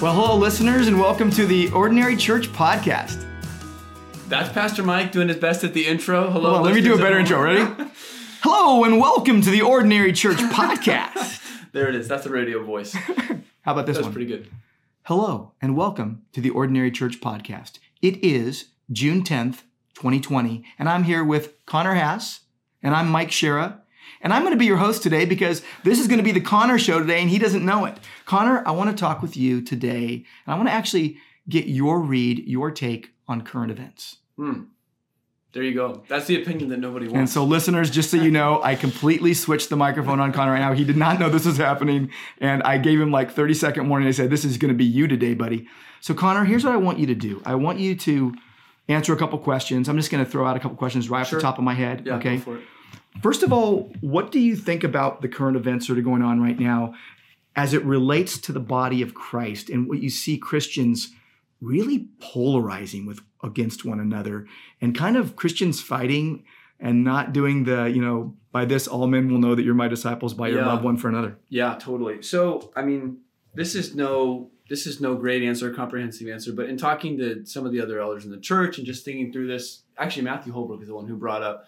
Well, 0.00 0.12
hello, 0.12 0.36
listeners, 0.36 0.86
and 0.86 1.00
welcome 1.00 1.30
to 1.30 1.46
the 1.46 1.70
Ordinary 1.70 2.14
Church 2.16 2.48
Podcast. 2.52 3.24
That's 4.28 4.52
Pastor 4.52 4.82
Mike 4.82 5.12
doing 5.12 5.28
his 5.28 5.38
best 5.38 5.64
at 5.64 5.72
the 5.72 5.86
intro. 5.86 6.30
Hello. 6.30 6.50
Hold 6.50 6.56
on, 6.56 6.62
let 6.64 6.74
me 6.74 6.82
do 6.82 6.94
a 6.94 6.98
better 6.98 7.18
intro. 7.18 7.40
Ready? 7.42 7.62
hello, 8.42 8.84
and 8.84 9.00
welcome 9.00 9.40
to 9.40 9.48
the 9.50 9.62
Ordinary 9.62 10.12
Church 10.12 10.36
Podcast. 10.52 11.40
There 11.72 11.88
it 11.88 11.94
is. 11.94 12.06
That's 12.06 12.24
the 12.24 12.30
radio 12.30 12.62
voice. 12.62 12.92
How 13.62 13.72
about 13.72 13.86
this 13.86 13.96
That's 13.96 14.04
one? 14.06 14.12
pretty 14.12 14.26
good. 14.26 14.50
Hello, 15.04 15.52
and 15.62 15.74
welcome 15.76 16.22
to 16.32 16.40
the 16.42 16.50
Ordinary 16.50 16.90
Church 16.90 17.20
Podcast. 17.20 17.78
It 18.02 18.22
is 18.22 18.66
June 18.92 19.22
10th, 19.22 19.62
2020, 19.94 20.64
and 20.78 20.88
I'm 20.88 21.04
here 21.04 21.24
with 21.24 21.54
Connor 21.64 21.94
Hass, 21.94 22.40
and 22.82 22.94
I'm 22.94 23.08
Mike 23.08 23.30
Shera. 23.32 23.80
And 24.20 24.32
I'm 24.32 24.42
going 24.42 24.52
to 24.54 24.58
be 24.58 24.66
your 24.66 24.76
host 24.76 25.02
today 25.02 25.24
because 25.24 25.62
this 25.82 25.98
is 25.98 26.06
going 26.08 26.18
to 26.18 26.24
be 26.24 26.32
the 26.32 26.40
Connor 26.40 26.78
show 26.78 26.98
today, 26.98 27.20
and 27.20 27.30
he 27.30 27.38
doesn't 27.38 27.64
know 27.64 27.84
it. 27.84 27.98
Connor, 28.24 28.62
I 28.66 28.70
want 28.72 28.90
to 28.90 28.96
talk 28.96 29.22
with 29.22 29.36
you 29.36 29.60
today, 29.60 30.24
and 30.46 30.54
I 30.54 30.54
want 30.54 30.68
to 30.68 30.72
actually 30.72 31.18
get 31.48 31.66
your 31.66 32.00
read, 32.00 32.46
your 32.46 32.70
take 32.70 33.12
on 33.28 33.42
current 33.42 33.70
events. 33.70 34.18
Hmm. 34.36 34.62
There 35.52 35.62
you 35.62 35.72
go. 35.72 36.02
That's 36.08 36.26
the 36.26 36.42
opinion 36.42 36.70
that 36.70 36.80
nobody 36.80 37.06
wants. 37.06 37.16
And 37.16 37.30
so, 37.30 37.44
listeners, 37.44 37.88
just 37.88 38.10
so 38.10 38.16
you 38.16 38.32
know, 38.32 38.60
I 38.60 38.74
completely 38.74 39.34
switched 39.34 39.70
the 39.70 39.76
microphone 39.76 40.18
on 40.18 40.32
Connor 40.32 40.50
right 40.50 40.58
now. 40.58 40.72
He 40.72 40.82
did 40.82 40.96
not 40.96 41.20
know 41.20 41.28
this 41.28 41.46
was 41.46 41.58
happening. 41.58 42.10
And 42.40 42.60
I 42.64 42.76
gave 42.76 43.00
him 43.00 43.12
like 43.12 43.30
30 43.30 43.54
second 43.54 43.88
warning. 43.88 44.08
I 44.08 44.10
said, 44.10 44.30
This 44.30 44.44
is 44.44 44.58
going 44.58 44.72
to 44.72 44.76
be 44.76 44.84
you 44.84 45.06
today, 45.06 45.32
buddy. 45.32 45.68
So, 46.00 46.12
Connor, 46.12 46.44
here's 46.44 46.64
what 46.64 46.72
I 46.72 46.76
want 46.76 46.98
you 46.98 47.06
to 47.06 47.14
do 47.14 47.40
I 47.44 47.54
want 47.54 47.78
you 47.78 47.94
to 47.94 48.34
answer 48.88 49.12
a 49.12 49.16
couple 49.16 49.38
questions. 49.38 49.88
I'm 49.88 49.96
just 49.96 50.10
going 50.10 50.24
to 50.24 50.30
throw 50.30 50.44
out 50.44 50.56
a 50.56 50.60
couple 50.60 50.76
questions 50.76 51.08
right 51.08 51.20
off 51.20 51.30
the 51.30 51.40
top 51.40 51.58
of 51.58 51.64
my 51.64 51.74
head. 51.74 52.02
yeah, 52.04 52.16
okay. 52.16 52.42
Go 53.14 53.20
for 53.20 53.28
it. 53.28 53.32
First 53.32 53.42
of 53.42 53.52
all, 53.52 53.92
what 54.00 54.30
do 54.30 54.38
you 54.38 54.56
think 54.56 54.84
about 54.84 55.22
the 55.22 55.28
current 55.28 55.56
events 55.56 55.86
that 55.88 55.98
are 55.98 56.02
going 56.02 56.22
on 56.22 56.40
right 56.40 56.58
now 56.58 56.94
as 57.56 57.72
it 57.72 57.84
relates 57.84 58.38
to 58.38 58.52
the 58.52 58.60
body 58.60 59.02
of 59.02 59.14
Christ 59.14 59.70
and 59.70 59.88
what 59.88 60.00
you 60.00 60.10
see 60.10 60.38
Christians 60.38 61.12
really 61.60 62.08
polarizing 62.20 63.06
with 63.06 63.20
against 63.42 63.84
one 63.84 64.00
another 64.00 64.46
and 64.80 64.96
kind 64.96 65.16
of 65.16 65.36
Christians 65.36 65.80
fighting 65.80 66.44
and 66.80 67.04
not 67.04 67.32
doing 67.32 67.64
the, 67.64 67.84
you 67.84 68.02
know, 68.02 68.34
by 68.52 68.64
this 68.64 68.86
all 68.88 69.06
men 69.06 69.30
will 69.30 69.38
know 69.38 69.54
that 69.54 69.62
you're 69.64 69.74
my 69.74 69.88
disciples 69.88 70.34
by 70.34 70.48
your 70.48 70.60
Yeah. 70.60 70.66
love 70.66 70.84
one 70.84 70.96
for 70.96 71.08
another. 71.08 71.38
Yeah, 71.48 71.76
totally. 71.78 72.22
So, 72.22 72.72
I 72.76 72.82
mean, 72.82 73.18
this 73.54 73.74
is 73.74 73.94
no 73.94 74.50
this 74.70 74.86
is 74.86 74.98
no 74.98 75.14
great 75.14 75.42
answer, 75.42 75.70
comprehensive 75.74 76.26
answer, 76.26 76.50
but 76.50 76.70
in 76.70 76.78
talking 76.78 77.18
to 77.18 77.44
some 77.44 77.66
of 77.66 77.72
the 77.72 77.82
other 77.82 78.00
elders 78.00 78.24
in 78.24 78.30
the 78.30 78.38
church 78.38 78.78
and 78.78 78.86
just 78.86 79.04
thinking 79.04 79.30
through 79.30 79.46
this, 79.46 79.82
actually 79.98 80.22
Matthew 80.22 80.54
Holbrook 80.54 80.80
is 80.80 80.88
the 80.88 80.94
one 80.94 81.06
who 81.06 81.16
brought 81.16 81.42
up 81.42 81.66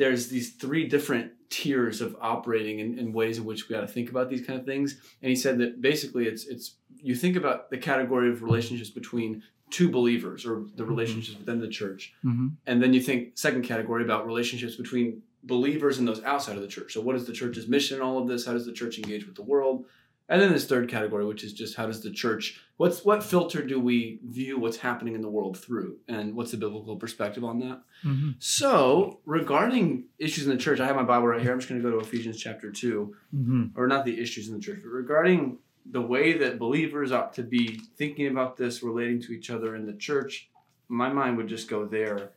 there's 0.00 0.28
these 0.28 0.54
three 0.54 0.88
different 0.88 1.32
tiers 1.50 2.00
of 2.00 2.16
operating 2.20 2.78
in, 2.78 2.98
in 2.98 3.12
ways 3.12 3.36
in 3.36 3.44
which 3.44 3.68
we 3.68 3.74
got 3.74 3.82
to 3.82 3.86
think 3.86 4.08
about 4.08 4.30
these 4.30 4.44
kind 4.46 4.58
of 4.58 4.64
things. 4.64 4.98
And 5.22 5.28
he 5.28 5.36
said 5.36 5.58
that 5.58 5.82
basically 5.82 6.26
it's 6.26 6.46
it's 6.46 6.76
you 7.02 7.14
think 7.14 7.36
about 7.36 7.70
the 7.70 7.76
category 7.76 8.30
of 8.30 8.42
relationships 8.42 8.88
between 8.90 9.42
two 9.68 9.90
believers 9.90 10.46
or 10.46 10.64
the 10.74 10.84
relationships 10.84 11.38
within 11.38 11.60
the 11.60 11.68
church. 11.68 12.14
Mm-hmm. 12.24 12.48
And 12.66 12.82
then 12.82 12.94
you 12.94 13.00
think 13.02 13.36
second 13.36 13.62
category 13.62 14.02
about 14.02 14.26
relationships 14.26 14.74
between 14.74 15.22
believers 15.44 15.98
and 15.98 16.08
those 16.08 16.22
outside 16.24 16.56
of 16.56 16.62
the 16.62 16.68
church. 16.68 16.94
So 16.94 17.00
what 17.02 17.14
is 17.14 17.26
the 17.26 17.32
church's 17.32 17.68
mission 17.68 17.98
in 17.98 18.02
all 18.02 18.18
of 18.18 18.26
this? 18.26 18.46
How 18.46 18.52
does 18.54 18.66
the 18.66 18.72
church 18.72 18.98
engage 18.98 19.26
with 19.26 19.36
the 19.36 19.42
world? 19.42 19.84
And 20.30 20.40
then 20.40 20.52
this 20.52 20.64
third 20.64 20.88
category, 20.88 21.26
which 21.26 21.44
is 21.44 21.52
just 21.52 21.76
how 21.76 21.86
does 21.86 22.02
the 22.02 22.10
church 22.10 22.60
what's 22.78 23.04
what 23.04 23.22
filter 23.22 23.62
do 23.62 23.78
we 23.78 24.20
view 24.26 24.58
what's 24.58 24.78
happening 24.78 25.14
in 25.14 25.20
the 25.20 25.28
world 25.28 25.58
through? 25.58 25.98
And 26.08 26.34
what's 26.34 26.52
the 26.52 26.56
biblical 26.56 26.96
perspective 26.96 27.44
on 27.44 27.58
that? 27.60 27.82
Mm-hmm. 28.04 28.30
So 28.38 29.20
regarding 29.26 30.04
issues 30.18 30.46
in 30.46 30.50
the 30.50 30.56
church, 30.56 30.80
I 30.80 30.86
have 30.86 30.96
my 30.96 31.02
Bible 31.02 31.26
right 31.26 31.42
here. 31.42 31.52
I'm 31.52 31.58
just 31.58 31.68
gonna 31.68 31.82
go 31.82 31.90
to 31.90 31.98
Ephesians 31.98 32.38
chapter 32.40 32.70
two 32.70 33.14
Mm-hmm. 33.36 33.78
or 33.78 33.86
not 33.86 34.06
the 34.06 34.18
issues 34.18 34.48
in 34.48 34.54
the 34.54 34.60
church, 34.60 34.80
but 34.82 34.88
regarding 34.90 35.58
the 35.84 36.00
way 36.00 36.38
that 36.38 36.58
believers 36.58 37.12
ought 37.12 37.32
to 37.34 37.42
be 37.42 37.80
thinking 37.96 38.28
about 38.28 38.56
this, 38.56 38.82
relating 38.82 39.20
to 39.22 39.32
each 39.32 39.50
other 39.50 39.76
in 39.76 39.84
the 39.84 39.92
church, 39.94 40.48
my 40.88 41.08
mind 41.12 41.36
would 41.36 41.48
just 41.48 41.68
go 41.68 41.84
there. 41.84 42.32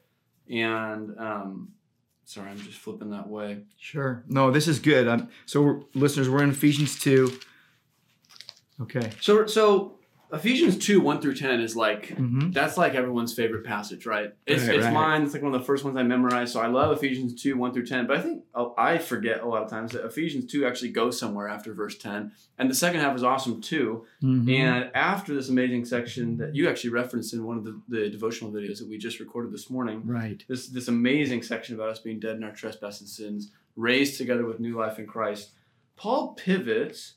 And 0.49 1.17
um, 1.19 1.69
sorry, 2.25 2.49
I'm 2.49 2.59
just 2.59 2.79
flipping 2.79 3.11
that 3.11 3.27
way. 3.27 3.63
Sure. 3.77 4.23
No, 4.27 4.51
this 4.51 4.67
is 4.67 4.79
good. 4.79 5.07
Um, 5.07 5.29
so, 5.45 5.61
we're, 5.61 5.79
listeners, 5.93 6.29
we're 6.29 6.43
in 6.43 6.51
Ephesians 6.51 6.99
2. 6.99 7.31
Okay. 8.83 9.09
So, 9.21 9.45
so 9.45 9.95
Ephesians 10.31 10.79
two 10.79 10.99
one 10.99 11.21
through 11.21 11.35
ten 11.35 11.59
is 11.61 11.75
like 11.75 12.07
Mm-hmm. 12.07 12.51
that's 12.51 12.75
like 12.75 12.95
everyone's 12.95 13.33
favorite 13.35 13.63
passage, 13.63 14.07
right? 14.07 14.33
It's, 14.47 14.65
Right, 14.65 14.77
it's 14.77 14.85
right. 14.85 14.93
mine. 14.93 15.21
It's 15.23 15.33
like 15.33 15.43
one 15.43 15.53
of 15.53 15.61
the 15.61 15.65
first 15.65 15.83
ones 15.83 15.95
I 15.95 16.01
memorized. 16.01 16.53
So 16.53 16.59
I 16.59 16.65
love 16.67 16.91
Ephesians 16.97 17.39
two 17.39 17.55
one 17.55 17.71
through 17.71 17.85
ten. 17.85 18.07
But 18.07 18.17
I 18.17 18.21
think 18.21 18.43
oh, 18.55 18.73
I 18.75 18.97
forget 18.97 19.41
a 19.41 19.45
lot 19.47 19.61
of 19.61 19.69
times 19.69 19.91
that 19.91 20.03
Ephesians 20.03 20.51
two 20.51 20.65
actually 20.65 20.89
goes 20.89 21.19
somewhere 21.19 21.47
after 21.47 21.71
verse 21.75 21.97
ten, 21.99 22.31
and 22.57 22.67
the 22.67 22.73
second 22.73 23.01
half 23.01 23.15
is 23.15 23.23
awesome 23.23 23.61
too. 23.61 24.07
Mm-hmm. 24.23 24.49
And 24.49 24.91
after 24.95 25.35
this 25.35 25.49
amazing 25.49 25.85
section 25.85 26.37
that 26.37 26.55
you 26.55 26.67
actually 26.67 26.89
referenced 26.89 27.33
in 27.35 27.45
one 27.45 27.57
of 27.59 27.63
the, 27.63 27.79
the 27.87 28.09
devotional 28.09 28.51
videos 28.51 28.79
that 28.79 28.89
we 28.89 28.97
just 28.97 29.19
recorded 29.19 29.51
this 29.53 29.69
morning, 29.69 30.01
right. 30.03 30.43
this 30.47 30.67
this 30.69 30.87
amazing 30.87 31.43
section 31.43 31.75
about 31.75 31.89
us 31.89 31.99
being 31.99 32.19
dead 32.19 32.37
in 32.37 32.43
our 32.43 32.53
trespasses 32.53 33.01
and 33.01 33.09
sins, 33.09 33.51
raised 33.75 34.17
together 34.17 34.45
with 34.47 34.59
new 34.59 34.75
life 34.75 34.97
in 34.97 35.05
Christ, 35.05 35.51
Paul 35.95 36.33
pivots 36.33 37.13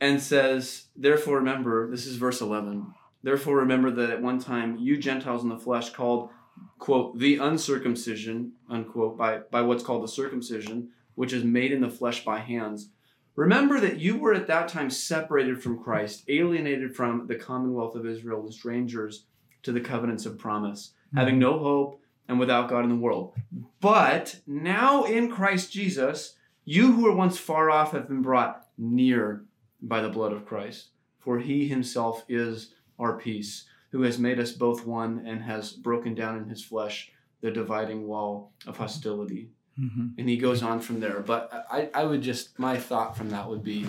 and 0.00 0.20
says, 0.20 0.86
Therefore 0.96 1.36
remember, 1.36 1.90
this 1.90 2.06
is 2.06 2.16
verse 2.16 2.40
11, 2.40 2.92
therefore 3.22 3.56
remember 3.56 3.90
that 3.90 4.10
at 4.10 4.22
one 4.22 4.38
time 4.38 4.76
you 4.78 4.96
Gentiles 4.96 5.42
in 5.42 5.48
the 5.48 5.58
flesh 5.58 5.90
called, 5.90 6.30
quote, 6.78 7.18
the 7.18 7.38
uncircumcision, 7.38 8.52
unquote, 8.68 9.16
by, 9.16 9.38
by 9.50 9.62
what's 9.62 9.82
called 9.82 10.02
the 10.02 10.08
circumcision, 10.08 10.90
which 11.14 11.32
is 11.32 11.44
made 11.44 11.72
in 11.72 11.80
the 11.80 11.90
flesh 11.90 12.24
by 12.24 12.38
hands. 12.38 12.90
Remember 13.36 13.80
that 13.80 13.98
you 13.98 14.16
were 14.16 14.34
at 14.34 14.46
that 14.46 14.68
time 14.68 14.90
separated 14.90 15.62
from 15.62 15.82
Christ, 15.82 16.24
alienated 16.28 16.94
from 16.94 17.26
the 17.26 17.34
commonwealth 17.34 17.96
of 17.96 18.06
Israel, 18.06 18.42
and 18.42 18.54
strangers 18.54 19.24
to 19.64 19.72
the 19.72 19.80
covenants 19.80 20.26
of 20.26 20.38
promise, 20.38 20.92
hmm. 21.10 21.18
having 21.18 21.38
no 21.38 21.58
hope 21.58 22.00
and 22.28 22.38
without 22.38 22.68
God 22.68 22.84
in 22.84 22.90
the 22.90 22.96
world. 22.96 23.34
But 23.80 24.40
now 24.46 25.04
in 25.04 25.30
Christ 25.30 25.72
Jesus, 25.72 26.36
you 26.64 26.92
who 26.92 27.02
were 27.02 27.14
once 27.14 27.38
far 27.38 27.70
off 27.70 27.92
have 27.92 28.08
been 28.08 28.22
brought 28.22 28.66
near 28.78 29.44
by 29.84 30.00
the 30.00 30.08
blood 30.08 30.32
of 30.32 30.46
Christ. 30.46 30.88
For 31.18 31.38
he 31.38 31.68
himself 31.68 32.24
is 32.28 32.74
our 32.98 33.16
peace, 33.18 33.66
who 33.90 34.02
has 34.02 34.18
made 34.18 34.38
us 34.38 34.52
both 34.52 34.84
one 34.84 35.24
and 35.26 35.42
has 35.42 35.72
broken 35.72 36.14
down 36.14 36.36
in 36.36 36.48
his 36.48 36.64
flesh 36.64 37.12
the 37.40 37.50
dividing 37.50 38.06
wall 38.06 38.52
of 38.66 38.76
hostility. 38.76 39.50
Mm-hmm. 39.78 40.08
And 40.18 40.28
he 40.28 40.36
goes 40.36 40.62
on 40.62 40.80
from 40.80 41.00
there. 41.00 41.20
But 41.20 41.66
I, 41.70 41.90
I 41.94 42.04
would 42.04 42.22
just, 42.22 42.58
my 42.58 42.76
thought 42.76 43.16
from 43.16 43.30
that 43.30 43.48
would 43.48 43.62
be 43.62 43.86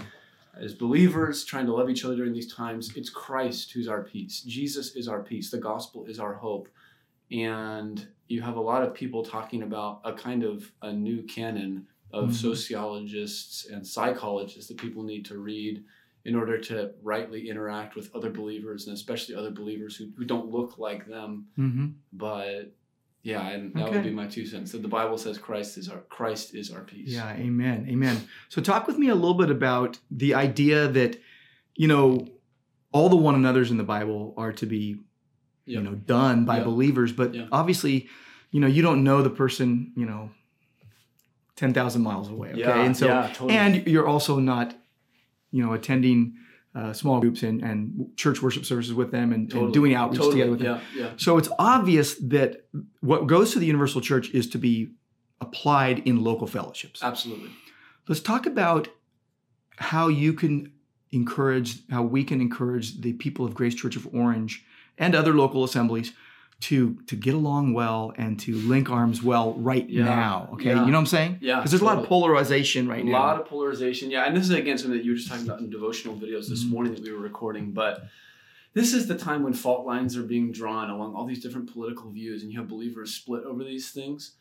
as 0.57 0.73
believers 0.73 1.43
trying 1.43 1.65
to 1.65 1.73
love 1.73 1.89
each 1.89 2.05
other 2.05 2.15
during 2.15 2.33
these 2.33 2.53
times, 2.53 2.95
it's 2.95 3.09
Christ 3.09 3.71
who's 3.71 3.87
our 3.87 4.03
peace. 4.03 4.41
Jesus 4.41 4.95
is 4.95 5.07
our 5.07 5.21
peace. 5.21 5.51
The 5.51 5.57
gospel 5.57 6.05
is 6.05 6.19
our 6.19 6.33
hope. 6.33 6.69
And 7.31 8.07
you 8.27 8.41
have 8.41 8.55
a 8.55 8.61
lot 8.61 8.83
of 8.83 8.93
people 8.93 9.23
talking 9.23 9.63
about 9.63 10.01
a 10.03 10.13
kind 10.13 10.43
of 10.43 10.71
a 10.81 10.91
new 10.91 11.23
canon 11.23 11.87
of 12.11 12.29
Mhm. 12.29 12.33
sociologists 12.33 13.65
and 13.67 13.85
psychologists 13.85 14.67
that 14.69 14.77
people 14.77 15.03
need 15.03 15.25
to 15.25 15.37
read 15.37 15.83
in 16.23 16.35
order 16.35 16.57
to 16.59 16.91
rightly 17.03 17.49
interact 17.49 17.95
with 17.95 18.13
other 18.15 18.31
believers 18.31 18.87
and 18.87 18.95
especially 18.95 19.35
other 19.35 19.51
believers 19.51 19.95
who, 19.95 20.07
who 20.17 20.25
don't 20.25 20.49
look 20.49 20.77
like 20.77 21.07
them 21.07 21.47
Mm-hmm. 21.57 21.87
but 22.13 22.75
yeah 23.23 23.47
and 23.49 23.73
that 23.73 23.83
Okay. 23.85 23.95
would 23.95 24.03
be 24.03 24.11
my 24.11 24.27
two 24.27 24.45
cents 24.45 24.71
that 24.71 24.81
the 24.81 24.87
bible 24.87 25.17
says 25.17 25.37
christ 25.37 25.77
is 25.77 25.89
our 25.89 26.01
christ 26.09 26.53
is 26.55 26.71
our 26.71 26.83
peace 26.83 27.11
Yeah, 27.11 27.31
amen. 27.33 27.87
Amen. 27.89 28.17
So 28.49 28.61
talk 28.61 28.87
with 28.87 28.97
me 28.97 29.09
a 29.09 29.15
little 29.15 29.33
bit 29.33 29.49
about 29.49 29.99
the 30.11 30.33
idea 30.35 30.87
that, 30.87 31.19
you 31.75 31.87
know, 31.87 32.27
all 32.91 33.09
the 33.09 33.15
one 33.17 33.35
another's 33.35 33.71
in 33.71 33.77
the 33.77 33.83
Bible 33.83 34.33
are 34.37 34.53
to 34.53 34.65
be, 34.65 34.97
you 35.65 35.81
know, 35.81 35.95
done 35.95 36.45
by 36.45 36.57
Yep. 36.57 36.65
believers, 36.65 37.11
but 37.11 37.33
Yeah. 37.35 37.47
obviously, 37.51 38.07
you 38.51 38.59
know, 38.61 38.67
you 38.67 38.81
don't 38.81 39.03
know 39.03 39.21
the 39.21 39.29
person, 39.29 39.91
you 39.97 40.05
know, 40.05 40.29
10,000 41.55 42.01
miles 42.01 42.29
away, 42.29 42.49
okay? 42.49 42.59
yeah 42.59 42.83
and 42.83 42.97
so 42.97 43.05
yeah, 43.07 43.27
totally. 43.27 43.53
and 43.53 43.87
you're 43.87 44.07
also 44.07 44.39
not, 44.39 44.75
you 45.51 45.65
know, 45.65 45.73
attending 45.73 46.35
uh, 46.75 46.91
small 46.91 47.21
groups 47.21 47.41
and, 47.43 47.61
and 47.63 48.09
church 48.17 48.41
worship 48.41 48.65
services 48.65 48.93
with 48.93 49.11
them 49.11 49.31
and, 49.31 49.51
and 49.53 49.73
doing 49.73 49.95
outreach 49.95 50.19
totally. 50.19 50.35
together 50.35 50.51
with 50.51 50.59
them. 50.59 50.81
yeah 50.95 51.03
yeah 51.03 51.11
So 51.17 51.37
it's 51.37 51.49
obvious 51.57 52.15
that 52.15 52.65
what 52.99 53.27
goes 53.27 53.53
to 53.53 53.59
the 53.59 53.65
universal 53.65 54.01
church 54.01 54.29
is 54.31 54.49
to 54.49 54.57
be 54.57 54.89
applied 55.39 55.99
in 55.99 56.23
local 56.23 56.47
fellowships. 56.47 57.01
absolutely 57.01 57.49
Let's 58.07 58.21
talk 58.21 58.45
about 58.45 58.87
how 59.77 60.09
you 60.09 60.33
can 60.33 60.71
encourage, 61.11 61.87
how 61.89 62.03
we 62.03 62.23
can 62.23 62.39
encourage 62.39 63.01
the 63.01 63.13
people 63.13 63.45
of 63.45 63.55
Grace 63.55 63.73
Church 63.73 63.95
of 63.95 64.07
Orange 64.13 64.63
and 64.97 65.15
other 65.15 65.33
local 65.33 65.63
assemblies 65.63 66.13
to 66.61 66.95
to 67.07 67.15
get 67.15 67.33
along 67.33 67.73
well 67.73 68.13
and 68.17 68.39
to 68.39 68.55
link 68.55 68.89
arms 68.89 69.21
well 69.21 69.53
right 69.55 69.87
Yeah. 69.89 70.05
now. 70.05 70.49
Okay, 70.53 70.69
Yeah. 70.69 70.85
you 70.85 70.91
know 70.91 70.97
what 70.97 71.01
I'm 71.01 71.05
saying? 71.05 71.37
yeah 71.41 71.57
Because 71.57 71.71
there's 71.71 71.81
a 71.81 71.85
lot 71.85 71.99
of 71.99 72.05
polarization 72.07 72.87
right 72.87 73.03
a 73.03 73.07
now. 73.07 73.11
A 73.11 73.19
lot 73.19 73.39
of 73.41 73.45
polarization 73.47 74.09
yeah 74.09 74.23
and 74.25 74.35
this 74.35 74.43
is 74.45 74.49
again 74.51 74.77
something 74.77 74.97
that 74.97 75.03
you 75.05 75.11
were 75.11 75.17
just 75.17 75.29
talking 75.29 75.45
about 75.45 75.59
in 75.59 75.69
devotional 75.69 76.15
videos 76.15 76.47
this 76.49 76.63
Mhm. 76.63 76.69
morning 76.69 76.93
that 76.95 77.03
we 77.03 77.11
were 77.11 77.19
recording 77.19 77.71
but 77.71 78.05
this 78.73 78.93
is 78.93 79.07
the 79.07 79.15
time 79.17 79.43
when 79.43 79.53
fault 79.53 79.85
lines 79.85 80.17
are 80.17 80.23
being 80.23 80.51
drawn 80.51 80.89
along 80.89 81.13
all 81.15 81.25
these 81.25 81.41
different 81.41 81.71
political 81.71 82.09
views 82.11 82.41
and 82.41 82.51
you 82.51 82.57
have 82.59 82.67
believers 82.67 83.13
split 83.13 83.43
over 83.43 83.63
these 83.63 83.91
things 83.91 84.33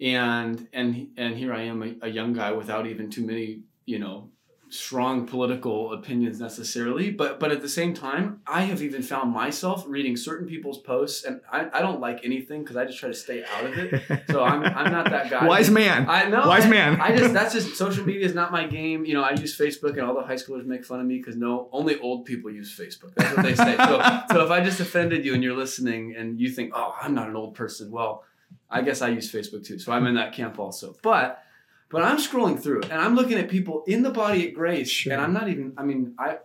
and 0.00 0.66
and 0.72 1.08
and 1.16 1.36
here 1.36 1.52
i 1.52 1.62
am 1.62 1.82
a, 1.82 1.94
a 2.02 2.08
young 2.08 2.32
guy 2.32 2.50
without 2.52 2.86
even 2.86 3.08
too 3.10 3.24
many 3.24 3.60
you 3.86 3.98
know 3.98 4.28
strong 4.74 5.24
political 5.24 5.92
opinions 5.92 6.40
necessarily, 6.40 7.10
but 7.10 7.38
but 7.38 7.52
at 7.52 7.62
the 7.62 7.68
same 7.68 7.94
time, 7.94 8.40
I 8.46 8.62
have 8.62 8.82
even 8.82 9.02
found 9.02 9.32
myself 9.32 9.84
reading 9.86 10.16
certain 10.16 10.48
people's 10.48 10.78
posts, 10.78 11.24
and 11.24 11.40
I, 11.50 11.68
I 11.72 11.80
don't 11.80 12.00
like 12.00 12.20
anything 12.24 12.62
because 12.62 12.76
I 12.76 12.84
just 12.84 12.98
try 12.98 13.08
to 13.08 13.14
stay 13.14 13.44
out 13.44 13.64
of 13.64 13.78
it. 13.78 14.24
So 14.30 14.42
I'm, 14.42 14.64
I'm 14.64 14.90
not 14.90 15.10
that 15.10 15.30
guy. 15.30 15.46
Wise 15.46 15.70
man. 15.70 16.08
I 16.08 16.28
know. 16.28 16.48
Wise 16.48 16.64
I, 16.64 16.70
man. 16.70 17.00
I 17.00 17.16
just 17.16 17.32
that's 17.32 17.54
just 17.54 17.76
social 17.76 18.04
media 18.04 18.26
is 18.26 18.34
not 18.34 18.50
my 18.50 18.66
game. 18.66 19.04
You 19.04 19.14
know, 19.14 19.22
I 19.22 19.32
use 19.32 19.56
Facebook, 19.56 19.92
and 19.92 20.00
all 20.00 20.14
the 20.14 20.22
high 20.22 20.34
schoolers 20.34 20.64
make 20.64 20.84
fun 20.84 21.00
of 21.00 21.06
me 21.06 21.18
because 21.18 21.36
no, 21.36 21.68
only 21.70 21.98
old 22.00 22.24
people 22.24 22.50
use 22.50 22.76
Facebook. 22.76 23.14
That's 23.14 23.36
what 23.36 23.44
they 23.44 23.54
say. 23.54 23.76
so 23.76 24.02
so 24.32 24.44
if 24.44 24.50
I 24.50 24.62
just 24.64 24.80
offended 24.80 25.24
you 25.24 25.34
and 25.34 25.42
you're 25.42 25.56
listening 25.56 26.16
and 26.16 26.40
you 26.40 26.50
think, 26.50 26.72
oh, 26.74 26.96
I'm 27.00 27.14
not 27.14 27.28
an 27.28 27.36
old 27.36 27.54
person, 27.54 27.90
well, 27.90 28.24
I 28.68 28.82
guess 28.82 29.02
I 29.02 29.08
use 29.08 29.30
Facebook 29.30 29.64
too. 29.64 29.78
So 29.78 29.92
I'm 29.92 30.06
in 30.06 30.16
that 30.16 30.32
camp 30.32 30.58
also. 30.58 30.96
But 31.02 31.44
but 31.90 32.02
I'm 32.02 32.18
scrolling 32.18 32.60
through 32.60 32.82
and 32.82 32.92
I'm 32.94 33.14
looking 33.14 33.38
at 33.38 33.48
people 33.48 33.84
in 33.86 34.02
the 34.02 34.10
body 34.10 34.48
at 34.48 34.54
Grace, 34.54 34.88
Sure. 34.90 35.12
and 35.12 35.22
I'm 35.22 35.32
not 35.32 35.48
even. 35.48 35.72
I 35.76 35.82
mean, 35.82 36.14
I 36.18 36.38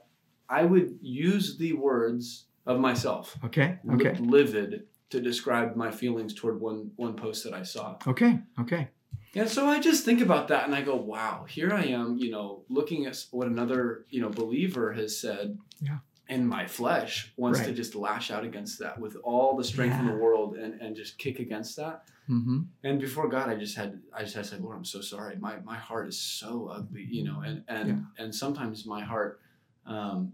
I 0.50 0.66
would 0.66 1.00
use 1.02 1.58
the 1.58 1.74
words 1.74 2.46
of 2.66 2.80
myself, 2.80 3.38
Okay. 3.44 3.80
li- 3.84 3.96
Okay. 4.08 4.20
livid, 4.20 4.86
to 5.12 5.20
describe 5.22 5.76
my 5.76 5.92
feelings 5.92 6.34
toward 6.34 6.60
one 6.62 6.92
one 6.96 7.16
post 7.16 7.44
that 7.44 7.54
I 7.54 7.64
saw. 7.64 7.98
Okay. 8.08 8.40
Okay. 8.60 8.90
And 9.36 9.48
so 9.48 9.68
I 9.68 9.80
just 9.80 10.06
think 10.06 10.22
about 10.22 10.48
that 10.48 10.66
and 10.66 10.74
I 10.74 10.82
go, 10.82 10.96
wow, 10.96 11.46
here 11.48 11.72
I 11.72 11.84
am, 11.86 12.18
you 12.18 12.32
know, 12.32 12.64
looking 12.68 13.06
at 13.06 13.24
what 13.30 13.48
another, 13.48 14.06
you 14.10 14.22
know, 14.22 14.30
believer 14.30 14.94
has 14.94 15.16
said. 15.20 15.60
Yeah. 15.80 16.00
And 16.30 16.48
my 16.48 16.68
flesh 16.68 17.34
wants 17.38 17.62
to 17.62 17.74
just 17.74 17.96
lash 17.96 18.30
out 18.30 18.46
against 18.46 18.78
that 18.80 19.00
with 19.00 19.18
all 19.24 19.58
the 19.58 19.64
strength 19.64 20.00
in 20.00 20.06
the 20.06 20.14
world 20.14 20.56
and, 20.58 20.80
and 20.80 20.96
just 20.96 21.18
kick 21.18 21.40
against 21.40 21.76
that. 21.78 22.04
Mm-hmm. 22.30 22.60
And 22.84 23.02
before 23.02 23.28
God, 23.28 23.50
I 23.50 23.56
just 23.56 23.76
had 23.76 24.00
I 24.16 24.22
just 24.22 24.36
had 24.36 24.44
to 24.44 24.50
say, 24.52 24.58
Lord, 24.58 24.78
I'm 24.78 24.86
so 24.86 25.02
sorry. 25.02 25.36
My 25.38 25.56
my 25.66 25.78
heart 25.78 26.08
is 26.08 26.20
so 26.22 26.70
ugly, 26.72 27.08
you 27.10 27.24
know, 27.24 27.42
and 27.42 27.64
and 27.68 28.06
and 28.20 28.34
sometimes 28.34 28.86
my 28.86 29.02
heart 29.02 29.42
um 29.88 30.34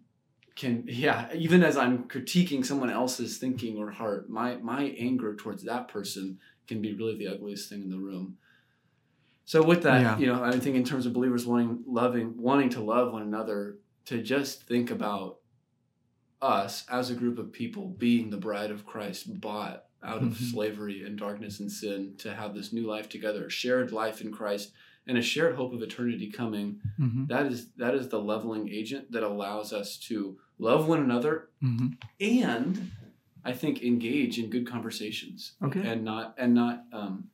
can 0.56 0.84
yeah, 0.88 1.30
even 1.34 1.64
as 1.64 1.78
I'm 1.78 2.04
critiquing 2.10 2.66
someone 2.66 2.90
else's 2.90 3.38
thinking 3.38 3.78
or 3.78 3.92
heart, 3.92 4.30
my 4.30 4.58
my 4.58 4.94
anger 5.00 5.34
towards 5.34 5.64
that 5.64 5.88
person 5.88 6.40
can 6.68 6.82
be 6.82 6.94
really 6.94 7.18
the 7.18 7.30
ugliest 7.30 7.70
thing 7.70 7.82
in 7.84 7.90
the 7.90 8.00
room. 8.00 8.38
So 9.46 9.64
with 9.64 9.84
that, 9.84 10.02
Yeah. 10.02 10.18
you 10.18 10.26
know, 10.28 10.44
I 10.44 10.60
think 10.60 10.76
in 10.76 10.84
terms 10.84 11.06
of 11.06 11.14
believers 11.14 11.46
wanting 11.46 11.84
loving 11.88 12.36
wanting 12.36 12.70
to 12.72 12.82
love 12.82 13.14
one 13.14 13.22
another, 13.22 13.78
to 14.06 14.22
just 14.22 14.64
think 14.64 14.92
about 14.92 15.38
us 16.42 16.86
as 16.90 17.10
a 17.10 17.16
group 17.16 17.38
of 17.40 17.52
people 17.52 17.88
being 17.88 18.30
the 18.30 18.38
bride 18.38 18.72
of 18.72 18.86
Christ, 18.86 19.40
bought 19.42 19.86
out 20.04 20.22
of 20.22 20.30
Mhm. 20.38 20.52
slavery 20.52 21.04
and 21.04 21.18
darkness 21.18 21.60
and 21.60 21.72
sin, 21.72 22.14
to 22.20 22.34
have 22.36 22.54
this 22.54 22.72
new 22.72 22.86
life 22.86 23.10
together, 23.10 23.50
shared 23.50 23.92
life 23.92 24.22
in 24.22 24.32
Christ, 24.32 24.72
and 25.08 25.18
a 25.18 25.22
shared 25.22 25.56
hope 25.56 25.74
of 25.74 25.82
eternity 25.82 26.30
coming. 26.32 26.80
Mm-hmm. 27.00 27.26
That 27.28 27.46
is 27.48 27.70
that 27.78 27.96
is 27.96 28.10
the 28.10 28.20
leveling 28.22 28.70
agent 28.70 29.12
that 29.12 29.24
allows 29.24 29.72
us 29.74 29.98
to 30.08 30.38
love 30.60 30.88
one 30.88 31.00
another 31.02 31.50
Mm-hmm. 31.64 31.88
and 32.20 32.92
I 33.44 33.54
think 33.54 33.84
engage 33.84 34.40
in 34.40 34.50
good 34.50 34.66
conversations 34.68 35.54
Okay. 35.62 35.82
and 35.88 36.04
not 36.04 36.34
and 36.38 36.54
not 36.56 36.86
um, 36.92 37.30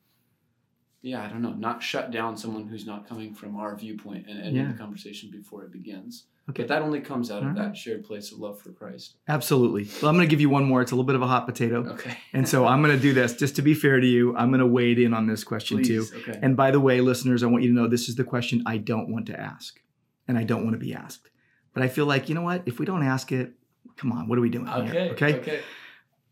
yeah 1.02 1.22
I 1.24 1.28
don't 1.28 1.42
know 1.42 1.52
not 1.52 1.82
shut 1.82 2.10
down 2.10 2.36
someone 2.36 2.66
who's 2.68 2.86
not 2.86 3.08
coming 3.08 3.34
from 3.34 3.56
our 3.56 3.76
viewpoint 3.76 4.26
and 4.28 4.40
end 4.40 4.56
Yeah. 4.56 4.72
the 4.72 4.78
conversation 4.78 5.30
before 5.30 5.64
it 5.64 5.72
begins. 5.72 6.24
Okay. 6.50 6.62
But 6.62 6.68
that 6.68 6.82
only 6.82 7.00
comes 7.00 7.30
out 7.30 7.42
of 7.42 7.50
All 7.50 7.54
that 7.54 7.76
shared 7.76 8.04
place 8.04 8.32
of 8.32 8.38
love 8.40 8.60
for 8.60 8.70
Christ. 8.72 9.14
Absolutely. 9.28 9.84
Well, 10.02 10.08
I'm 10.10 10.16
going 10.16 10.26
to 10.26 10.30
give 10.30 10.40
you 10.40 10.50
one 10.50 10.64
more. 10.64 10.82
It's 10.82 10.90
a 10.90 10.96
little 10.96 11.06
bit 11.06 11.14
of 11.14 11.22
a 11.22 11.26
hot 11.28 11.46
potato. 11.46 11.86
Okay. 11.92 12.16
And 12.32 12.48
so 12.48 12.66
I'm 12.66 12.82
going 12.82 12.96
to 12.96 13.00
do 13.00 13.12
this 13.12 13.36
just 13.36 13.54
to 13.56 13.62
be 13.62 13.74
fair 13.74 14.00
to 14.00 14.06
you. 14.06 14.36
I'm 14.36 14.48
going 14.48 14.58
to 14.60 14.66
wade 14.66 14.98
in 14.98 15.14
on 15.14 15.28
this 15.28 15.44
question 15.44 15.84
too. 15.84 16.04
Okay. 16.16 16.38
And 16.42 16.56
by 16.56 16.72
the 16.72 16.80
way, 16.80 17.00
listeners, 17.00 17.44
I 17.44 17.46
want 17.46 17.62
you 17.62 17.68
to 17.70 17.74
know 17.74 17.86
this 17.86 18.08
is 18.08 18.16
the 18.16 18.24
question 18.24 18.62
I 18.66 18.78
don't 18.78 19.12
want 19.12 19.26
to 19.26 19.38
ask 19.38 19.78
and 20.26 20.36
I 20.36 20.42
don't 20.42 20.64
want 20.64 20.74
to 20.74 20.80
be 20.80 20.94
asked. 20.94 21.30
But 21.74 21.84
I 21.84 21.88
feel 21.88 22.06
like, 22.06 22.28
you 22.28 22.34
know 22.34 22.42
what? 22.42 22.62
If 22.66 22.80
we 22.80 22.86
don't 22.86 23.04
ask 23.04 23.30
it, 23.30 23.52
come 23.96 24.10
on, 24.10 24.26
what 24.28 24.36
are 24.36 24.42
we 24.42 24.50
doing 24.50 24.66
here? 24.66 24.76
Okay. 24.84 25.10
Okay. 25.10 25.34
Okay. 25.40 25.60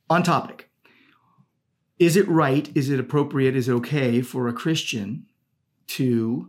On 0.08 0.22
topic. 0.24 0.69
Is 2.00 2.16
it 2.16 2.26
right? 2.26 2.68
Is 2.74 2.88
it 2.90 2.98
appropriate? 2.98 3.54
Is 3.54 3.68
it 3.68 3.72
okay 3.74 4.22
for 4.22 4.48
a 4.48 4.52
Christian 4.52 5.26
to 5.88 6.48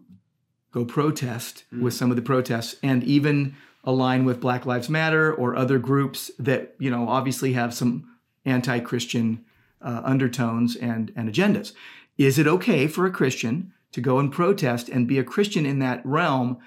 go 0.71 0.85
protest 0.85 1.65
Mm. 1.73 1.81
with 1.81 1.93
some 1.93 2.09
of 2.09 2.15
the 2.15 2.21
protests 2.21 2.77
and 2.81 3.03
even 3.03 3.55
align 3.83 4.23
with 4.25 4.39
Black 4.39 4.65
Lives 4.65 4.89
Matter 4.89 5.33
or 5.33 5.55
other 5.55 5.77
groups 5.77 6.31
that, 6.39 6.75
you 6.79 6.89
know, 6.89 7.09
obviously 7.09 7.53
have 7.53 7.73
some 7.73 8.07
anti-Christian 8.45 9.43
uh, 9.81 10.01
undertones 10.05 10.75
and, 10.77 11.11
and 11.15 11.27
agendas? 11.29 11.73
Is 12.17 12.39
it 12.39 12.47
okay 12.47 12.87
for 12.87 13.05
a 13.05 13.11
Christian 13.11 13.73
to 13.91 13.99
go 13.99 14.19
and 14.19 14.31
protest 14.31 14.87
and 14.87 15.07
be 15.07 15.19
a 15.19 15.23
Christian 15.23 15.65
in 15.65 15.79
that 15.79 16.05
realm 16.05 16.57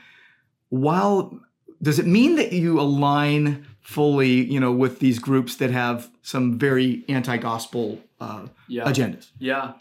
while 0.69 1.41
does 1.81 1.99
it 1.99 2.07
mean 2.07 2.37
that 2.37 2.53
you 2.53 2.81
align 2.81 3.65
fully, 3.85 4.45
you 4.51 4.59
know, 4.59 4.73
with 4.73 4.99
these 4.99 5.19
groups 5.21 5.57
that 5.57 5.71
have 5.71 6.11
some 6.23 6.59
very 6.59 7.05
anti-gospel 7.09 8.01
uh, 8.21 8.47
Yeah. 8.67 8.85
agendas? 8.85 9.29
Yeah. 9.39 9.75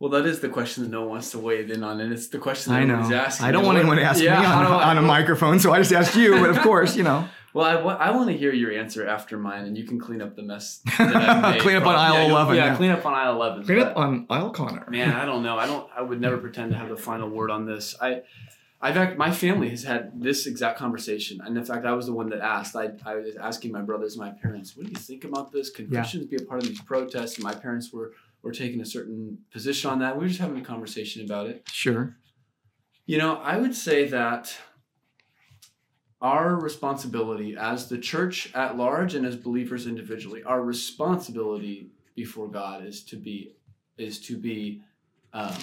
Well, 0.00 0.10
that 0.10 0.26
is 0.26 0.40
the 0.40 0.48
question 0.48 0.84
that 0.84 0.90
no 0.90 1.00
one 1.02 1.10
wants 1.10 1.30
to 1.32 1.38
weigh 1.38 1.68
in 1.68 1.82
on, 1.82 2.00
and 2.00 2.12
it's 2.12 2.28
the 2.28 2.38
question 2.38 2.72
that 2.72 2.80
I 2.82 2.84
know. 2.84 2.94
asking. 3.14 3.46
I 3.46 3.50
don't 3.52 3.64
want 3.66 3.78
anyone 3.78 3.96
to 3.96 4.02
ask 4.04 4.22
Yeah, 4.22 4.38
me 4.40 4.46
on, 4.46 4.64
on 4.66 4.98
a 4.98 5.02
microphone, 5.16 5.58
so 5.58 5.72
I 5.72 5.78
just 5.78 5.92
asked 5.92 6.14
you. 6.16 6.38
But 6.38 6.50
of 6.50 6.58
course, 6.60 6.96
you 6.96 7.02
know, 7.02 7.28
Well, 7.54 7.88
I, 7.88 7.94
I 7.94 8.10
want 8.12 8.28
to 8.28 8.36
hear 8.36 8.52
your 8.52 8.70
answer 8.70 9.06
after 9.08 9.36
mine, 9.38 9.64
and 9.64 9.76
you 9.76 9.84
can 9.84 9.98
clean 9.98 10.20
up 10.22 10.36
the 10.36 10.42
mess. 10.42 10.80
Clean 10.86 11.08
up 11.76 11.86
on 11.86 11.94
aisle 11.96 12.14
yeah, 12.26 12.30
11, 12.30 12.54
Yeah, 12.56 12.64
yeah. 12.66 12.76
clean 12.76 12.90
up 12.90 13.04
on 13.06 13.14
aisle 13.14 13.34
eleven. 13.34 13.64
clean 13.64 13.78
but- 13.78 13.88
up 13.88 13.96
on 13.96 14.26
aisle 14.30 14.50
Connor. 14.50 14.86
Man, 14.90 15.10
I 15.16 15.24
don't 15.24 15.42
know. 15.42 15.58
I 15.58 15.66
don't. 15.66 15.88
I 15.96 16.02
would 16.02 16.20
never 16.20 16.36
pretend 16.38 16.70
to 16.72 16.78
have 16.78 16.88
the 16.90 16.96
final 16.96 17.28
word 17.28 17.50
on 17.50 17.66
this. 17.66 17.96
I, 18.00 18.20
I've 18.80 18.96
act, 18.96 19.18
my 19.18 19.32
family 19.32 19.70
has 19.70 19.82
had 19.82 20.20
this 20.22 20.46
exact 20.46 20.78
conversation, 20.78 21.40
and 21.44 21.58
in 21.58 21.64
fact, 21.64 21.84
I 21.84 21.92
was 21.92 22.06
the 22.06 22.12
one 22.12 22.28
that 22.30 22.40
asked. 22.40 22.76
I, 22.76 22.92
I 23.04 23.16
was 23.16 23.34
asking 23.36 23.72
my 23.72 23.82
brothers, 23.82 24.16
and 24.16 24.24
my 24.24 24.30
parents, 24.40 24.76
what 24.76 24.86
do 24.86 24.92
you 24.92 24.98
think 24.98 25.24
about 25.24 25.50
this? 25.50 25.68
Can 25.70 25.90
Yeah. 25.90 26.00
Christians 26.00 26.26
be 26.26 26.36
a 26.36 26.46
part 26.46 26.62
of 26.62 26.68
these 26.68 26.80
protests? 26.80 27.34
And 27.36 27.44
my 27.44 27.54
parents 27.54 27.92
were 27.92 28.12
were 28.42 28.52
taking 28.52 28.80
a 28.80 28.84
certain 28.84 29.38
position 29.50 29.90
on 29.90 29.98
that. 29.98 30.16
We 30.16 30.22
were 30.22 30.28
just 30.28 30.40
having 30.40 30.58
a 30.58 30.64
conversation 30.64 31.24
about 31.24 31.48
it. 31.48 31.68
Sure. 31.72 32.16
You 33.04 33.18
know, 33.18 33.36
I 33.36 33.56
would 33.56 33.74
say 33.74 34.06
that 34.08 34.56
our 36.20 36.54
responsibility 36.54 37.56
as 37.56 37.88
the 37.88 37.98
church 37.98 38.52
at 38.54 38.76
large 38.76 39.14
and 39.14 39.26
as 39.26 39.36
believers 39.36 39.86
individually, 39.86 40.42
our 40.44 40.62
responsibility 40.62 41.90
before 42.14 42.48
God 42.48 42.84
is 42.84 43.02
to 43.04 43.16
be 43.16 43.54
is 43.96 44.20
to 44.20 44.36
be 44.36 44.82
um, 45.32 45.56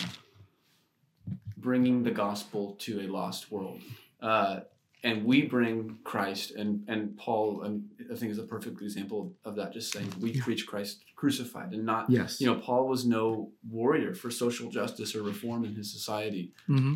bringing 1.66 2.04
the 2.04 2.12
gospel 2.12 2.76
to 2.80 3.02
a 3.02 3.08
lost 3.08 3.52
world. 3.52 3.82
Uh, 4.22 4.60
and 5.04 5.26
we 5.26 5.38
bring 5.56 5.98
Christ, 6.04 6.52
and 6.52 6.70
and 6.88 7.16
Paul, 7.18 7.64
um, 7.66 7.76
I 8.12 8.16
think, 8.16 8.32
is 8.32 8.40
a 8.40 8.44
perfect 8.56 8.82
example 8.82 9.34
of 9.44 9.56
that. 9.58 9.74
Just 9.74 9.92
saying, 9.92 10.10
we 10.22 10.32
Yeah. 10.32 10.44
preach 10.44 10.66
Christ 10.66 11.04
crucified, 11.16 11.74
and 11.74 11.84
not 11.86 12.10
Yes. 12.10 12.40
you 12.42 12.48
know, 12.48 12.58
Paul 12.68 12.88
was 12.88 13.06
no 13.06 13.52
warrior 13.80 14.14
for 14.16 14.30
social 14.32 14.70
justice 14.80 15.16
or 15.16 15.22
reform 15.24 15.66
in 15.66 15.74
his 15.76 15.92
society. 15.92 16.54
hmm 16.68 16.96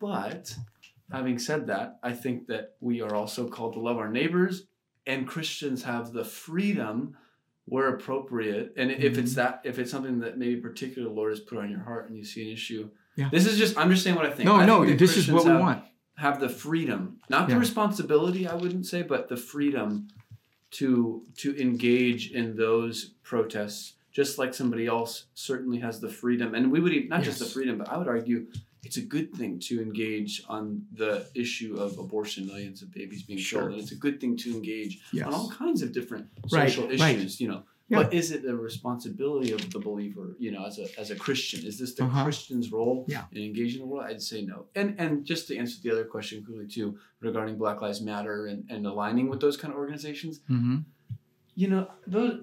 But 0.00 0.56
having 1.10 1.38
said 1.38 1.66
that, 1.68 1.98
I 2.02 2.12
think 2.12 2.46
that 2.48 2.64
we 2.80 3.00
are 3.00 3.14
also 3.14 3.48
called 3.48 3.74
to 3.74 3.80
love 3.80 3.98
our 3.98 4.10
neighbors, 4.10 4.66
and 5.06 5.26
Christians 5.34 5.84
have 5.84 6.12
the 6.12 6.24
freedom 6.24 7.16
where 7.66 7.88
appropriate. 7.94 8.72
And 8.76 8.90
if 8.90 9.16
it's 9.16 9.32
Mhm. 9.32 9.36
that, 9.36 9.60
if 9.64 9.78
it's 9.78 9.90
something 9.90 10.18
that 10.20 10.36
maybe 10.36 10.60
particular 10.60 11.08
Lord 11.08 11.30
has 11.30 11.40
put 11.40 11.58
on 11.58 11.70
your 11.70 11.80
heart 11.88 12.08
and 12.08 12.16
you 12.18 12.24
see 12.24 12.42
an 12.46 12.52
issue, 12.52 12.90
Yeah. 13.16 13.28
this 13.30 13.46
is 13.46 13.58
just, 13.58 13.76
I'm 13.76 13.90
just 13.90 14.02
saying 14.04 14.16
what 14.16 14.26
I 14.26 14.30
think. 14.30 14.46
No, 14.46 14.56
I 14.56 14.64
no, 14.66 14.84
think 14.84 14.98
this 14.98 15.16
is 15.16 15.30
what 15.30 15.44
we 15.44 15.50
have, 15.50 15.60
want. 15.60 15.84
Have 16.16 16.40
the 16.40 16.48
freedom, 16.48 17.18
not 17.28 17.48
Yeah. 17.48 17.54
the 17.54 17.60
responsibility, 17.60 18.46
I 18.46 18.54
wouldn't 18.54 18.86
say, 18.86 19.02
but 19.02 19.28
the 19.28 19.36
freedom 19.36 20.08
to 20.72 21.22
to 21.36 21.54
engage 21.60 22.30
in 22.32 22.56
those 22.56 23.10
protests, 23.22 23.94
just 24.10 24.38
like 24.38 24.54
somebody 24.54 24.86
else 24.86 25.26
certainly 25.34 25.78
has 25.80 26.00
the 26.00 26.08
freedom. 26.08 26.54
And 26.54 26.70
we 26.72 26.80
would 26.80 26.92
even, 26.92 27.08
not 27.08 27.22
just 27.22 27.38
the 27.38 27.44
freedom, 27.44 27.78
but 27.78 27.88
I 27.90 27.98
would 27.98 28.08
argue 28.08 28.46
it's 28.84 28.96
a 28.96 29.02
good 29.02 29.32
thing 29.34 29.58
to 29.60 29.80
engage 29.82 30.42
on 30.48 30.82
the 30.94 31.26
issue 31.34 31.76
of 31.76 31.98
abortion, 31.98 32.46
millions 32.46 32.82
of 32.82 32.90
babies 32.92 33.22
being 33.22 33.38
Sure. 33.38 33.60
killed, 33.62 33.72
and 33.72 33.80
it's 33.82 33.92
a 33.92 33.96
good 33.96 34.20
thing 34.20 34.36
to 34.38 34.50
engage 34.50 35.00
Yes. 35.12 35.26
on 35.26 35.34
all 35.34 35.50
kinds 35.50 35.82
of 35.82 35.92
different 35.92 36.26
social 36.48 36.88
right. 36.88 37.16
issues. 37.16 37.40
You 37.40 37.48
know, 37.48 37.62
Yeah. 37.92 38.02
but 38.04 38.14
is 38.14 38.30
it 38.30 38.42
the 38.42 38.56
responsibility 38.56 39.52
of 39.52 39.70
the 39.70 39.78
believer? 39.78 40.34
You 40.38 40.50
know, 40.52 40.64
as 40.64 40.78
a 40.78 40.86
as 40.98 41.10
a 41.10 41.16
Christian, 41.16 41.64
is 41.66 41.78
this 41.78 41.94
the 41.94 42.04
Uh-huh. 42.04 42.24
Christian's 42.24 42.72
role 42.72 43.04
Yeah. 43.06 43.24
in 43.32 43.42
engaging 43.42 43.80
the 43.82 43.86
world? 43.86 44.06
I'd 44.06 44.22
say 44.22 44.40
no. 44.42 44.66
And 44.74 44.94
and 44.98 45.24
just 45.26 45.46
to 45.48 45.56
answer 45.56 45.76
the 45.82 45.90
other 45.90 46.04
question 46.04 46.42
quickly 46.44 46.66
too, 46.66 46.98
regarding 47.20 47.58
Black 47.58 47.82
Lives 47.82 48.00
Matter 48.00 48.46
and, 48.46 48.64
and 48.70 48.86
aligning 48.86 49.28
with 49.28 49.40
those 49.40 49.56
kind 49.58 49.72
of 49.74 49.78
organizations, 49.78 50.40
hmm 50.46 50.78
you 51.54 51.68
know 51.68 51.86
those 52.06 52.40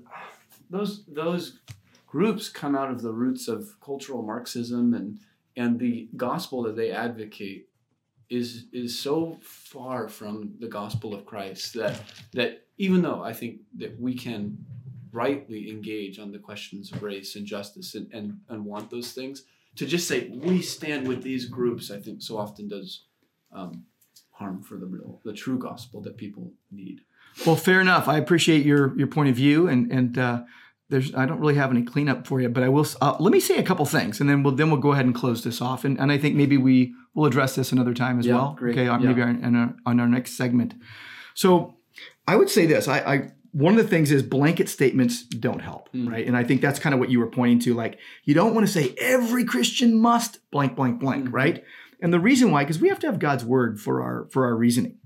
those 0.70 1.04
those 1.08 1.60
groups 2.06 2.48
come 2.48 2.76
out 2.76 2.92
of 2.92 3.02
the 3.02 3.12
roots 3.12 3.48
of 3.48 3.60
cultural 3.82 4.22
Marxism 4.22 4.94
and 4.94 5.18
and 5.56 5.80
the 5.80 6.08
gospel 6.16 6.62
that 6.64 6.76
they 6.76 6.92
advocate 6.92 7.68
is 8.30 8.68
is 8.72 9.00
so 9.00 9.40
far 9.42 10.08
from 10.08 10.54
the 10.60 10.68
gospel 10.68 11.16
of 11.16 11.26
Christ 11.26 11.74
that 11.74 11.96
that 12.34 12.68
even 12.78 13.02
though 13.02 13.24
I 13.24 13.34
think 13.34 13.62
that 13.82 14.00
we 14.00 14.14
can 14.14 14.64
rightly 15.12 15.70
engage 15.70 16.20
on 16.20 16.32
the 16.32 16.40
questions 16.40 16.92
of 16.92 17.02
race 17.04 17.36
and 17.36 17.46
justice 17.46 17.96
and, 17.96 18.12
and, 18.14 18.40
and 18.50 18.64
want 18.66 18.90
those 18.90 19.12
things 19.12 19.44
to 19.76 19.86
just 19.86 20.08
say 20.08 20.30
we 20.34 20.62
stand 20.62 21.08
with 21.08 21.24
these 21.24 21.46
groups 21.46 21.90
I 21.92 22.00
think 22.00 22.22
so 22.22 22.38
often 22.38 22.68
does 22.68 23.04
um, 23.52 23.86
harm 24.32 24.62
for 24.62 24.78
the 24.78 24.86
real, 24.86 25.20
the 25.24 25.34
true 25.34 25.58
gospel 25.58 26.02
that 26.02 26.18
people 26.18 26.52
need. 26.72 27.02
Well, 27.46 27.56
fair 27.56 27.80
enough. 27.82 28.08
I 28.08 28.18
appreciate 28.18 28.66
your 28.66 28.98
your 28.98 29.08
point 29.08 29.30
of 29.30 29.36
view, 29.36 29.68
and 29.68 29.92
and 29.92 30.18
uh, 30.18 30.42
there's 30.90 31.14
I 31.14 31.26
don't 31.26 31.40
really 31.40 31.56
have 31.56 31.72
any 31.72 31.84
cleanup 31.84 32.26
for 32.28 32.42
you, 32.42 32.50
but 32.50 32.64
I 32.64 32.70
will. 32.70 32.86
Uh, 33.02 33.16
let 33.20 33.32
me 33.32 33.40
say 33.40 33.58
a 33.58 33.64
couple 33.64 33.86
things, 33.86 34.20
and 34.20 34.30
then 34.30 34.42
we'll 34.44 34.56
then 34.56 34.70
we'll 34.72 34.80
go 34.82 34.92
ahead 34.94 35.06
and 35.06 35.14
close 35.16 35.44
this 35.44 35.62
off. 35.62 35.86
And 35.86 36.00
and 36.00 36.12
I 36.12 36.18
think 36.18 36.36
maybe 36.36 36.58
we 36.58 36.94
will 37.14 37.26
address 37.26 37.56
this 37.56 37.72
another 37.72 37.94
time 37.94 38.20
as 38.20 38.26
Yeah, 38.26 38.36
well. 38.36 38.56
great. 38.58 38.72
Okay, 38.74 38.86
Yeah. 38.86 38.98
maybe 38.98 39.22
on, 39.22 39.44
on, 39.46 39.56
our, 39.56 39.76
on 39.86 40.00
our 40.00 40.08
next 40.08 40.34
segment. 40.38 40.74
So 41.34 41.76
I 42.28 42.36
would 42.36 42.50
say 42.50 42.66
this. 42.66 42.88
I, 42.88 43.00
I 43.00 43.32
one 43.52 43.78
of 43.78 43.84
the 43.84 43.90
things 43.90 44.12
is 44.12 44.22
blanket 44.24 44.70
statements 44.70 45.24
don't 45.24 45.62
help, 45.62 45.92
Mm. 45.94 46.10
right? 46.12 46.26
And 46.28 46.38
I 46.38 46.44
think 46.44 46.62
that's 46.62 46.80
kind 46.80 46.94
of 46.94 47.00
what 47.00 47.10
you 47.10 47.20
were 47.20 47.28
pointing 47.32 47.60
to. 47.60 47.74
Like 47.74 47.98
you 48.26 48.34
don't 48.34 48.54
want 48.54 48.68
to 48.68 48.72
say 48.72 48.94
every 49.00 49.44
Christian 49.44 50.00
must 50.00 50.40
blank 50.52 50.76
blank 50.76 51.00
blank, 51.00 51.30
Mhm. 51.30 51.34
right? 51.34 51.64
And 52.02 52.14
the 52.14 52.20
reason 52.20 52.52
why, 52.52 52.64
because 52.64 52.80
we 52.80 52.90
have 52.90 53.00
to 53.00 53.08
have 53.08 53.20
God's 53.20 53.44
word 53.46 53.80
for 53.80 54.02
our 54.02 54.28
for 54.32 54.46
our 54.46 54.56
reasoning. 54.56 54.98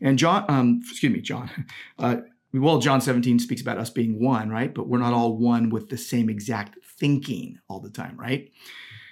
And 0.00 0.18
John, 0.18 0.44
um, 0.48 0.80
excuse 0.88 1.12
me, 1.12 1.20
John. 1.20 1.50
Uh, 1.98 2.16
well, 2.54 2.78
John 2.78 3.00
17 3.02 3.38
speaks 3.40 3.60
about 3.60 3.76
us 3.78 3.90
being 3.90 4.18
one, 4.24 4.48
right? 4.48 4.72
But 4.72 4.88
we're 4.88 4.98
not 4.98 5.12
all 5.12 5.36
one 5.36 5.68
with 5.68 5.90
the 5.90 5.98
same 5.98 6.30
exact 6.30 6.78
thinking 6.98 7.58
all 7.68 7.80
the 7.80 7.90
time, 7.90 8.16
right? 8.16 8.50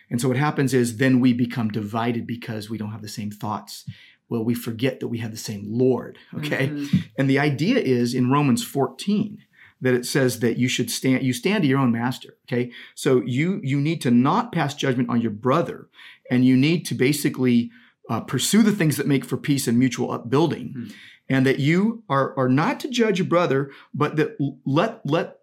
And 0.08 0.20
so 0.20 0.28
what 0.28 0.36
happens 0.36 0.72
is 0.72 0.96
then 0.98 1.20
we 1.20 1.32
become 1.32 1.68
divided 1.68 2.26
because 2.26 2.70
we 2.70 2.78
don't 2.78 2.92
have 2.92 3.02
the 3.02 3.08
same 3.08 3.30
thoughts. 3.30 3.84
Well, 4.28 4.44
we 4.44 4.54
forget 4.54 5.00
that 5.00 5.08
we 5.08 5.18
have 5.18 5.30
the 5.30 5.36
same 5.36 5.64
Lord, 5.66 6.18
okay? 6.36 6.68
Mhm. 6.68 7.04
And 7.16 7.30
the 7.30 7.38
idea 7.38 7.78
is 7.78 8.14
in 8.14 8.30
Romans 8.30 8.64
14 8.64 9.38
that 9.80 9.94
it 9.94 10.06
says 10.06 10.40
that 10.40 10.58
you 10.58 10.68
should 10.68 10.90
stand 10.90 11.22
you 11.22 11.32
stand 11.32 11.62
to 11.62 11.68
your 11.68 11.78
own 11.78 11.92
master, 11.92 12.34
okay? 12.46 12.70
So 12.94 13.22
you 13.24 13.60
you 13.62 13.80
need 13.80 14.00
to 14.02 14.10
not 14.10 14.52
pass 14.52 14.74
judgment 14.74 15.10
on 15.10 15.20
your 15.20 15.30
brother 15.30 15.88
and 16.30 16.44
you 16.44 16.56
need 16.56 16.84
to 16.86 16.94
basically 16.94 17.70
uh, 18.08 18.20
pursue 18.20 18.62
the 18.62 18.72
things 18.72 18.96
that 18.96 19.06
make 19.06 19.24
for 19.24 19.36
peace 19.36 19.66
and 19.66 19.78
mutual 19.78 20.12
upbuilding. 20.12 20.72
Hmm. 20.72 20.84
And 21.28 21.44
that 21.44 21.58
you 21.58 22.04
are 22.08 22.38
are 22.38 22.48
not 22.48 22.78
to 22.80 22.88
judge 22.88 23.18
your 23.18 23.26
brother, 23.26 23.72
but 23.92 24.14
that 24.16 24.36
let 24.64 25.04
let 25.04 25.40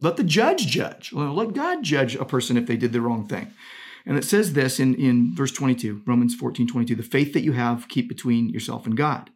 let 0.00 0.16
the 0.16 0.24
judge 0.24 0.66
judge. 0.66 1.12
Let 1.12 1.52
God 1.52 1.82
judge 1.82 2.16
a 2.16 2.24
person 2.24 2.56
if 2.56 2.66
they 2.66 2.76
did 2.76 2.92
the 2.92 3.00
wrong 3.00 3.26
thing. 3.26 3.52
And 4.06 4.16
it 4.16 4.24
says 4.24 4.52
this 4.52 4.78
in, 4.78 4.94
in 4.94 5.34
verse 5.34 5.50
22, 5.50 6.02
Romans 6.06 6.34
14, 6.34 6.68
22, 6.68 6.94
the 6.94 7.02
faith 7.02 7.32
that 7.32 7.42
you 7.42 7.52
have, 7.52 7.88
keep 7.88 8.08
between 8.08 8.48
yourself 8.48 8.86
and 8.86 8.96
God. 8.96 9.30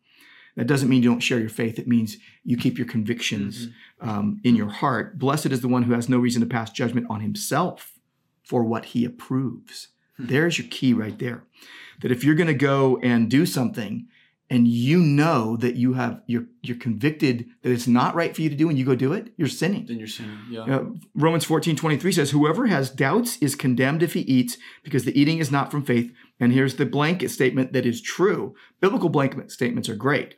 That 0.57 0.67
doesn't 0.67 0.89
mean 0.89 1.03
you 1.03 1.11
don't 1.11 1.21
share 1.21 1.41
your 1.41 1.49
faith. 1.49 1.79
It 1.79 1.89
means 1.89 2.17
you 2.45 2.57
keep 2.57 2.79
your 2.79 2.87
convictions 2.87 3.69
um, 4.01 4.41
in 4.45 4.57
your 4.57 4.69
heart. 4.69 5.19
Blessed 5.19 5.47
is 5.47 5.61
the 5.61 5.69
one 5.69 5.85
who 5.85 5.93
has 5.93 6.09
no 6.09 6.19
reason 6.19 6.41
to 6.41 6.47
pass 6.47 6.71
judgment 6.71 7.07
on 7.11 7.21
himself 7.21 7.95
for 8.45 8.65
what 8.65 8.87
he 8.87 9.05
approves. 9.05 9.89
Hmm. 10.17 10.27
There's 10.27 10.59
your 10.59 10.69
key 10.69 10.93
right 10.93 11.19
there. 11.19 11.45
That 12.03 12.13
if 12.13 12.25
you're 12.25 12.35
going 12.35 12.47
to 12.47 12.55
go 12.55 12.99
and 12.99 13.31
do 13.31 13.47
something 13.47 14.07
and 14.51 14.67
you 14.67 14.99
know 14.99 15.57
that 15.57 15.77
you 15.77 15.93
have 15.93 16.21
you're 16.27 16.47
you're 16.61 16.77
convicted 16.77 17.47
that 17.63 17.71
it's 17.71 17.87
not 17.87 18.17
right 18.17 18.35
for 18.35 18.43
you 18.43 18.51
to 18.51 18.57
do 18.57 18.69
and 18.69 18.77
you 18.77 18.85
go 18.85 18.97
do 18.97 19.13
it, 19.13 19.33
you're 19.37 19.49
sinning. 19.49 19.87
Then 19.87 19.99
you're 19.99 20.09
sinning. 20.09 20.39
Yeah. 20.51 20.65
Uh, 20.65 20.85
Romans 21.15 21.45
14, 21.45 21.77
23 21.77 22.13
says, 22.13 22.31
Whoever 22.33 22.67
has 22.67 22.91
doubts 22.91 23.39
is 23.39 23.55
condemned 23.55 24.03
if 24.03 24.15
he 24.15 24.21
eats, 24.21 24.59
because 24.83 25.05
the 25.05 25.19
eating 25.19 25.39
is 25.39 25.53
not 25.53 25.71
from 25.71 25.85
faith. 25.85 26.13
And 26.41 26.53
here's 26.53 26.75
the 26.75 26.87
blanket 26.87 27.31
statement 27.31 27.73
that 27.73 27.87
is 27.87 28.03
true. 28.03 28.55
Biblical 28.81 29.09
blanket 29.09 29.53
statements 29.53 29.89
are 29.89 29.95
great. 29.95 30.35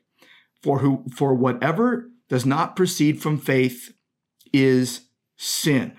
For 0.62 0.80
who 0.80 1.04
for 1.10 1.34
whatever 1.34 2.10
does 2.28 2.44
not 2.44 2.76
proceed 2.76 3.20
from 3.20 3.38
faith 3.38 3.94
is 4.52 5.06
sin. 5.36 5.96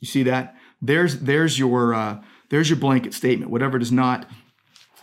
You 0.00 0.08
see 0.08 0.24
that? 0.24 0.56
There's 0.82 1.20
there's 1.20 1.58
your 1.58 1.94
uh, 1.94 2.22
there's 2.50 2.68
your 2.68 2.78
blanket 2.78 3.14
statement. 3.14 3.52
Whatever 3.52 3.78
does 3.78 3.92
not 3.92 4.28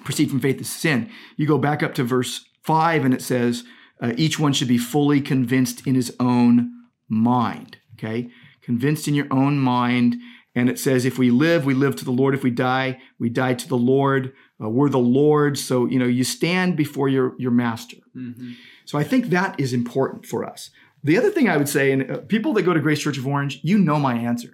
proceed 0.03 0.29
from 0.29 0.39
faith 0.39 0.59
is 0.61 0.69
sin. 0.69 1.09
You 1.37 1.47
go 1.47 1.57
back 1.57 1.83
up 1.83 1.93
to 1.95 2.03
verse 2.03 2.45
five, 2.63 3.05
and 3.05 3.13
it 3.13 3.21
says, 3.21 3.63
uh, 4.01 4.13
"Each 4.17 4.39
one 4.39 4.53
should 4.53 4.67
be 4.67 4.77
fully 4.77 5.21
convinced 5.21 5.87
in 5.87 5.95
his 5.95 6.15
own 6.19 6.71
mind." 7.09 7.77
Okay, 7.93 8.29
convinced 8.61 9.07
in 9.07 9.15
your 9.15 9.27
own 9.31 9.59
mind. 9.59 10.17
And 10.55 10.69
it 10.69 10.77
says, 10.77 11.03
if 11.03 11.17
we 11.17 11.31
live, 11.31 11.65
we 11.65 11.73
live 11.73 11.95
to 11.95 12.05
the 12.05 12.11
Lord. 12.11 12.35
If 12.35 12.43
we 12.43 12.51
die, 12.51 12.99
we 13.17 13.27
die 13.27 13.55
to 13.55 13.67
the 13.67 13.75
Lord. 13.75 14.33
Uh, 14.63 14.69
we're 14.69 14.87
the 14.87 14.99
Lord. 14.99 15.57
So, 15.57 15.87
you 15.87 15.97
know, 15.97 16.05
you 16.05 16.23
stand 16.23 16.77
before 16.77 17.09
your, 17.09 17.33
your 17.39 17.49
master. 17.49 17.97
Mhm. 18.15 18.53
So 18.85 18.99
I 18.99 19.03
think 19.03 19.29
that 19.29 19.59
is 19.59 19.73
important 19.73 20.27
for 20.27 20.45
us. 20.45 20.69
The 21.03 21.17
other 21.17 21.31
thing 21.31 21.49
I 21.49 21.57
would 21.57 21.69
say, 21.69 21.91
and 21.91 22.09
uh, 22.09 22.17
people 22.19 22.53
that 22.53 22.61
go 22.63 22.73
to 22.73 22.79
Grace 22.79 22.99
Church 22.99 23.17
of 23.17 23.25
Orange, 23.25 23.61
you 23.63 23.79
know 23.79 23.99
my 23.99 24.13
answer. 24.13 24.51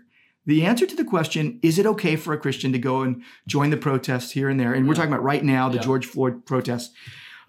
The 0.49 0.65
answer 0.65 0.87
to 0.87 0.95
the 0.95 1.05
question, 1.05 1.59
is 1.61 1.77
it 1.77 1.85
okay 1.85 2.15
for 2.15 2.33
a 2.33 2.37
Christian 2.39 2.71
to 2.71 2.79
go 2.79 3.03
and 3.03 3.21
join 3.45 3.69
the 3.69 3.77
protests 3.77 4.31
here 4.31 4.49
and 4.49 4.59
there? 4.59 4.73
And 4.73 4.87
we're 4.87 4.95
talking 4.95 5.13
about 5.13 5.21
right 5.21 5.43
now, 5.43 5.69
the 5.69 5.75
Yeah. 5.75 5.83
George 5.83 6.07
Floyd 6.07 6.43
protests. 6.43 6.91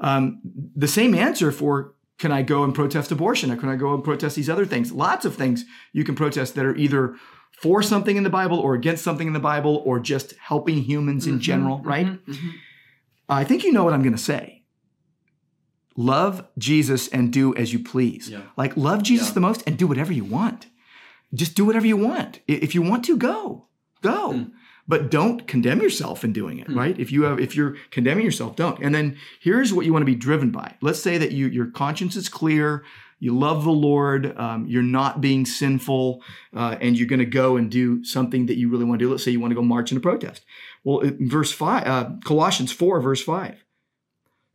Um, 0.01 0.41
the 0.77 0.87
same 0.87 1.15
answer 1.15 1.51
for 1.51 1.95
can 2.19 2.31
I 2.31 2.43
go 2.43 2.63
and 2.63 2.75
protest 2.75 3.11
abortion 3.11 3.51
or 3.51 3.57
can 3.57 3.71
I 3.71 3.77
go 3.77 3.95
and 3.95 4.05
protest 4.05 4.37
these 4.37 4.51
other 4.51 4.67
things? 4.67 4.93
Lots 4.93 5.25
of 5.25 5.35
things 5.35 5.65
you 5.95 6.05
can 6.05 6.15
protest 6.15 6.55
that 6.57 6.67
are 6.67 6.77
either 6.77 7.15
for 7.63 7.83
something 7.83 8.19
in 8.19 8.23
the 8.23 8.29
Bible 8.29 8.59
or 8.59 8.75
against 8.75 9.03
something 9.03 9.27
in 9.27 9.33
the 9.33 9.41
Bible 9.41 9.83
or 9.87 9.99
just 9.99 10.35
helping 10.39 10.83
humans 10.83 11.27
in 11.27 11.37
Mhm, 11.39 11.41
general, 11.41 11.81
right? 11.83 12.07
mhm, 12.07 12.21
mhm. 12.27 12.51
I 13.31 13.45
think 13.45 13.65
you 13.65 13.73
know 13.73 13.83
what 13.83 13.95
I'm 13.95 14.03
going 14.03 14.13
to 14.13 14.23
say. 14.35 14.63
Love 15.97 16.45
Jesus 16.59 17.09
and 17.09 17.33
do 17.33 17.55
as 17.57 17.73
you 17.73 17.79
please. 17.79 18.29
Yeah. 18.29 18.41
Like 18.59 18.77
love 18.77 19.03
Jesus 19.03 19.29
Yeah. 19.29 19.35
the 19.35 19.41
most 19.41 19.63
and 19.67 19.79
do 19.79 19.87
whatever 19.87 20.13
you 20.13 20.25
want. 20.25 20.67
Just 21.33 21.55
do 21.55 21.65
whatever 21.65 21.87
you 21.87 21.97
want. 21.97 22.41
If 22.49 22.75
you 22.75 22.83
want 22.83 23.05
to 23.05 23.17
go, 23.17 23.67
go. 24.03 24.33
Hmm. 24.33 24.43
But 24.89 25.11
don't 25.11 25.47
condemn 25.47 25.81
yourself 25.81 26.25
in 26.25 26.33
doing 26.33 26.59
it, 26.59 26.67
Hmm. 26.67 26.79
right? 26.79 26.99
If 26.99 27.13
you 27.13 27.23
have 27.23 27.39
if 27.39 27.55
you're 27.55 27.77
condemning 27.91 28.25
yourself, 28.25 28.57
don't. 28.57 28.83
And 28.83 28.95
then 28.95 29.17
here's 29.41 29.73
what 29.73 29.87
you 29.87 29.93
want 29.93 30.03
to 30.03 30.07
be 30.07 30.17
driven 30.17 30.51
by. 30.51 30.75
Let's 30.81 31.01
say 31.01 31.19
that 31.19 31.31
you 31.33 31.47
your 31.47 31.67
conscience 31.67 32.17
is 32.17 32.29
clear, 32.29 32.85
you 33.21 33.37
love 33.39 33.65
the 33.65 33.71
Lord, 33.71 34.37
um, 34.37 34.67
you're 34.67 34.83
not 34.83 35.21
being 35.21 35.47
sinful, 35.47 36.23
uh, 36.57 36.77
and 36.81 36.99
you're 36.99 37.07
going 37.07 37.21
to 37.21 37.25
go 37.27 37.57
and 37.57 37.71
do 37.71 38.03
something 38.03 38.47
that 38.47 38.57
you 38.57 38.69
really 38.69 38.85
want 38.85 38.99
to 38.99 39.05
do. 39.05 39.11
Let's 39.11 39.23
say 39.23 39.31
you 39.31 39.39
want 39.39 39.53
to 39.53 39.55
go 39.57 39.63
march 39.63 39.93
in 39.93 39.99
a 39.99 40.01
protest. 40.01 40.45
Well, 40.83 41.01
in 41.01 41.29
verse 41.29 41.53
five, 41.53 41.87
uh, 41.87 42.11
Colossians 42.25 42.73
four, 42.73 43.01
verse 43.01 43.23
five. 43.23 43.63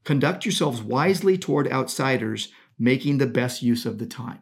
Conduct 0.04 0.46
yourselves 0.46 0.82
wisely 0.82 1.38
toward 1.38 1.72
outsiders, 1.72 2.50
making 2.78 3.20
the 3.20 3.26
best 3.28 3.62
use 3.62 3.86
of 3.86 4.00
the 4.00 4.06
time. 4.06 4.40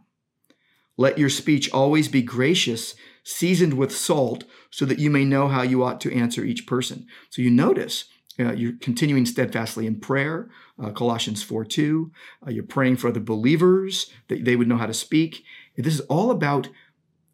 Let 0.97 1.17
your 1.17 1.29
speech 1.29 1.71
always 1.71 2.07
be 2.07 2.21
gracious, 2.21 2.95
seasoned 3.23 3.73
with 3.75 3.95
salt, 3.95 4.43
so 4.69 4.85
that 4.85 4.99
you 4.99 5.09
may 5.09 5.25
know 5.25 5.47
how 5.47 5.61
you 5.61 5.83
ought 5.83 6.01
to 6.01 6.13
answer 6.15 6.43
each 6.43 6.67
person. 6.67 7.07
So 7.29 7.41
you 7.41 7.49
notice 7.49 8.05
uh, 8.39 8.53
you're 8.53 8.73
continuing 8.79 9.25
steadfastly 9.25 9.85
in 9.85 9.99
prayer, 9.99 10.49
uh, 10.81 10.89
Colossians 10.91 11.43
4 11.43 11.65
2. 11.65 12.11
Uh, 12.45 12.49
you're 12.49 12.63
praying 12.63 12.97
for 12.97 13.07
other 13.07 13.19
believers 13.19 14.11
that 14.27 14.43
they 14.43 14.55
would 14.55 14.67
know 14.67 14.77
how 14.77 14.87
to 14.87 14.93
speak. 14.93 15.43
This 15.77 15.95
is 15.95 16.01
all 16.01 16.31
about 16.31 16.69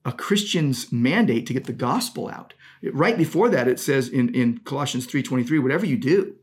a 0.05 0.11
Christian's 0.11 0.91
mandate 0.91 1.45
to 1.47 1.53
get 1.53 1.65
the 1.65 1.73
gospel 1.73 2.29
out. 2.29 2.53
Right 2.81 3.17
before 3.17 3.49
that, 3.49 3.67
it 3.67 3.79
says 3.79 4.07
in, 4.07 4.33
in 4.33 4.59
Colossians 4.59 5.07
3.23, 5.07 5.61
whatever 5.61 5.85
you 5.85 5.97
do, 5.97 6.35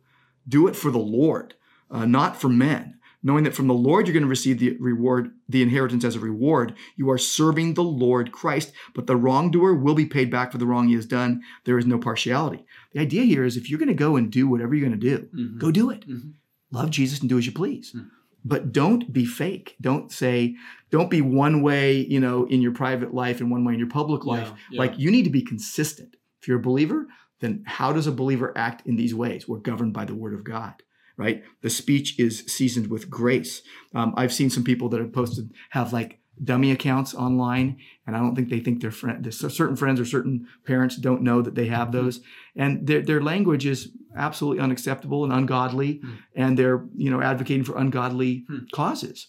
do 0.46 0.68
it 0.68 0.76
for 0.76 0.90
the 0.90 0.99
Lord, 0.99 1.54
uh, 1.90 2.04
not 2.04 2.37
for 2.37 2.49
men, 2.49 2.96
knowing 3.26 3.42
that 3.42 3.54
from 3.56 3.66
the 3.66 3.75
Lord 3.75 4.06
you're 4.06 4.12
going 4.14 4.23
to 4.23 4.28
receive 4.28 4.61
the 4.61 4.76
reward, 4.78 5.33
the 5.49 5.61
inheritance 5.61 6.04
as 6.04 6.14
a 6.14 6.21
reward. 6.21 6.75
You 6.95 7.11
are 7.11 7.18
serving 7.18 7.75
the 7.75 7.83
Lord 7.83 8.30
Christ, 8.30 8.73
but 8.95 9.09
the 9.09 9.16
wrongdoer 9.16 9.75
will 9.75 9.97
be 9.97 10.06
paid 10.06 10.30
back 10.30 10.52
for 10.52 10.59
the 10.59 10.66
wrong 10.66 10.87
he 10.87 10.95
has 10.95 11.06
done. 11.06 11.42
There 11.64 11.76
is 11.76 11.87
no 11.87 11.99
partiality. 11.99 12.64
The 12.92 13.00
idea 13.00 13.25
here 13.25 13.45
is 13.45 13.56
if 13.56 13.68
you're 13.68 13.80
going 13.80 13.88
to 13.88 13.95
go 13.95 14.14
and 14.14 14.30
do 14.30 14.47
whatever 14.47 14.76
you're 14.76 14.88
going 14.88 15.00
to 15.00 15.11
do, 15.11 15.28
Mhm. 15.35 15.59
go 15.59 15.73
do 15.73 15.90
it. 15.90 16.09
Mhm. 16.09 16.35
Love 16.71 16.90
Jesus 16.90 17.18
and 17.18 17.28
do 17.28 17.37
as 17.37 17.47
you 17.47 17.52
please. 17.52 17.92
Mhm. 17.97 18.11
But 18.45 18.71
don't 18.73 19.12
be 19.12 19.25
fake. 19.25 19.75
Don't 19.80 20.12
say, 20.12 20.54
don't 20.92 21.11
be 21.11 21.21
one 21.21 21.62
way, 21.62 22.06
you 22.06 22.21
know, 22.21 22.45
in 22.45 22.62
your 22.62 22.71
private 22.73 23.12
life 23.12 23.40
and 23.40 23.50
one 23.50 23.64
way 23.64 23.73
in 23.73 23.80
your 23.80 23.88
public 23.88 24.25
life. 24.25 24.50
Yeah, 24.52 24.56
yeah. 24.71 24.78
Like 24.78 25.00
you 25.00 25.11
need 25.11 25.25
to 25.25 25.30
be 25.30 25.42
consistent. 25.42 26.14
If 26.40 26.47
you're 26.47 26.61
a 26.61 26.62
believer, 26.62 27.09
then 27.40 27.64
how 27.66 27.92
does 27.92 28.06
a 28.06 28.12
believer 28.12 28.56
act 28.56 28.87
in 28.87 28.95
these 28.95 29.16
ways? 29.16 29.49
We're 29.49 29.59
governed 29.59 29.95
by 29.95 30.04
the 30.04 30.14
word 30.14 30.33
of 30.33 30.45
God, 30.45 30.75
right? 31.16 31.42
The 31.62 31.70
speech 31.70 32.18
is 32.18 32.40
seasoned 32.46 32.88
with 32.88 33.08
grace. 33.11 33.62
Um, 33.94 34.12
I've 34.16 34.32
seen 34.32 34.50
some 34.50 34.64
people 34.64 34.88
that 34.90 35.00
have 35.00 35.12
posted 35.12 35.52
have 35.70 35.92
like 35.92 36.20
dummy 36.44 36.70
accounts 36.70 37.14
online, 37.14 37.78
and 38.06 38.14
I 38.14 38.18
don't 38.18 38.35
think 38.35 38.50
they 38.50 38.61
think 38.61 38.82
their 38.82 38.90
friend, 38.90 39.32
certain 39.32 39.76
friends 39.76 39.99
or 39.99 40.04
certain 40.04 40.46
parents 40.66 40.96
don't 40.96 41.23
know 41.23 41.40
that 41.40 41.54
they 41.54 41.66
have 41.68 41.92
those, 41.92 42.20
and 42.54 42.87
their 42.87 43.00
their 43.02 43.23
language 43.23 43.64
is 43.64 43.90
absolutely 44.14 44.62
unacceptable 44.62 45.25
and 45.25 45.32
ungodly, 45.32 45.99
Hmm. 46.02 46.11
and 46.35 46.58
they're 46.58 46.85
you 46.96 47.11
know 47.11 47.23
advocating 47.23 47.64
for 47.64 47.76
ungodly 47.78 48.44
Hmm. 48.49 48.58
causes. 48.73 49.28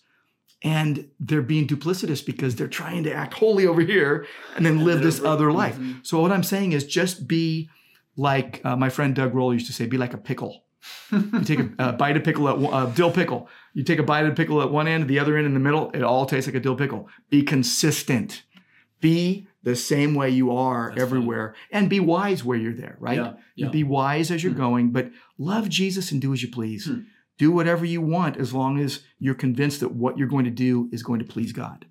And 0.63 1.09
they're 1.19 1.43
being 1.43 1.67
duplicitous 1.67 2.25
because 2.25 2.55
they're 2.55 2.67
trying 2.67 3.03
to 3.03 3.13
act 3.13 3.35
holy 3.35 3.67
over 3.67 3.81
here 3.81 4.25
and 4.55 4.65
then 4.65 4.83
live 4.83 5.03
this 5.03 5.21
other 5.21 5.51
life. 5.51 5.77
Mhm. 5.77 6.03
So 6.05 6.19
what 6.19 6.31
I'm 6.31 6.41
saying 6.41 6.71
is 6.71 6.83
just 6.83 7.27
be 7.27 7.69
like 8.15 8.59
uh, 8.65 8.75
my 8.75 8.89
friend 8.89 9.13
Doug 9.13 9.35
Roll 9.35 9.53
used 9.53 9.67
to 9.67 9.73
say, 9.73 9.85
be 9.85 9.99
like 9.99 10.15
a 10.15 10.17
pickle. 10.17 10.63
You 11.11 11.41
take 11.43 11.59
a, 11.79 11.93
bite 11.93 12.17
of 12.17 12.23
pickle 12.23 12.49
at 12.49 12.57
one- 12.57 12.73
uh, 12.73 12.85
dill 12.87 13.11
pickle. 13.11 13.47
You 13.73 13.83
take 13.83 13.99
a 13.99 14.03
bite 14.03 14.25
of 14.25 14.35
pickle 14.35 14.61
at 14.61 14.71
one 14.71 14.87
end, 14.87 15.07
the 15.07 15.19
other 15.19 15.37
end 15.37 15.45
in 15.45 15.53
the 15.53 15.59
middle. 15.59 15.89
It 15.91 16.03
all 16.03 16.25
tastes 16.25 16.47
like 16.47 16.55
a 16.55 16.59
dill 16.59 16.75
pickle. 16.75 17.07
Be 17.29 17.43
consistent. 17.43 18.43
Be 18.99 19.47
the 19.63 19.75
same 19.75 20.15
way 20.15 20.29
you 20.31 20.51
are 20.51 20.89
That's 20.89 21.01
everywhere, 21.01 21.53
and 21.71 21.89
be 21.89 21.99
wise 21.99 22.43
where 22.43 22.57
you're 22.57 22.73
there. 22.73 22.97
Right? 22.99 23.17
Yeah, 23.17 23.33
yeah. 23.55 23.69
Be 23.69 23.83
wise 23.83 24.31
as 24.31 24.43
you're 24.43 24.53
Hmm. 24.53 24.57
going, 24.59 24.91
but 24.91 25.11
love 25.37 25.69
Jesus 25.69 26.11
and 26.11 26.21
do 26.21 26.33
as 26.33 26.41
you 26.43 26.49
please. 26.49 26.85
Hmm. 26.87 27.01
do 27.37 27.51
whatever 27.51 27.85
you 27.85 28.01
want 28.01 28.35
as 28.37 28.51
long 28.51 28.79
as 28.79 29.01
you're 29.19 29.35
convinced 29.35 29.79
that 29.81 29.91
what 29.93 30.17
you're 30.17 30.27
going 30.27 30.45
to 30.45 30.49
do 30.49 30.89
is 30.91 31.03
going 31.03 31.19
to 31.19 31.25
please 31.25 31.51
God. 31.53 31.85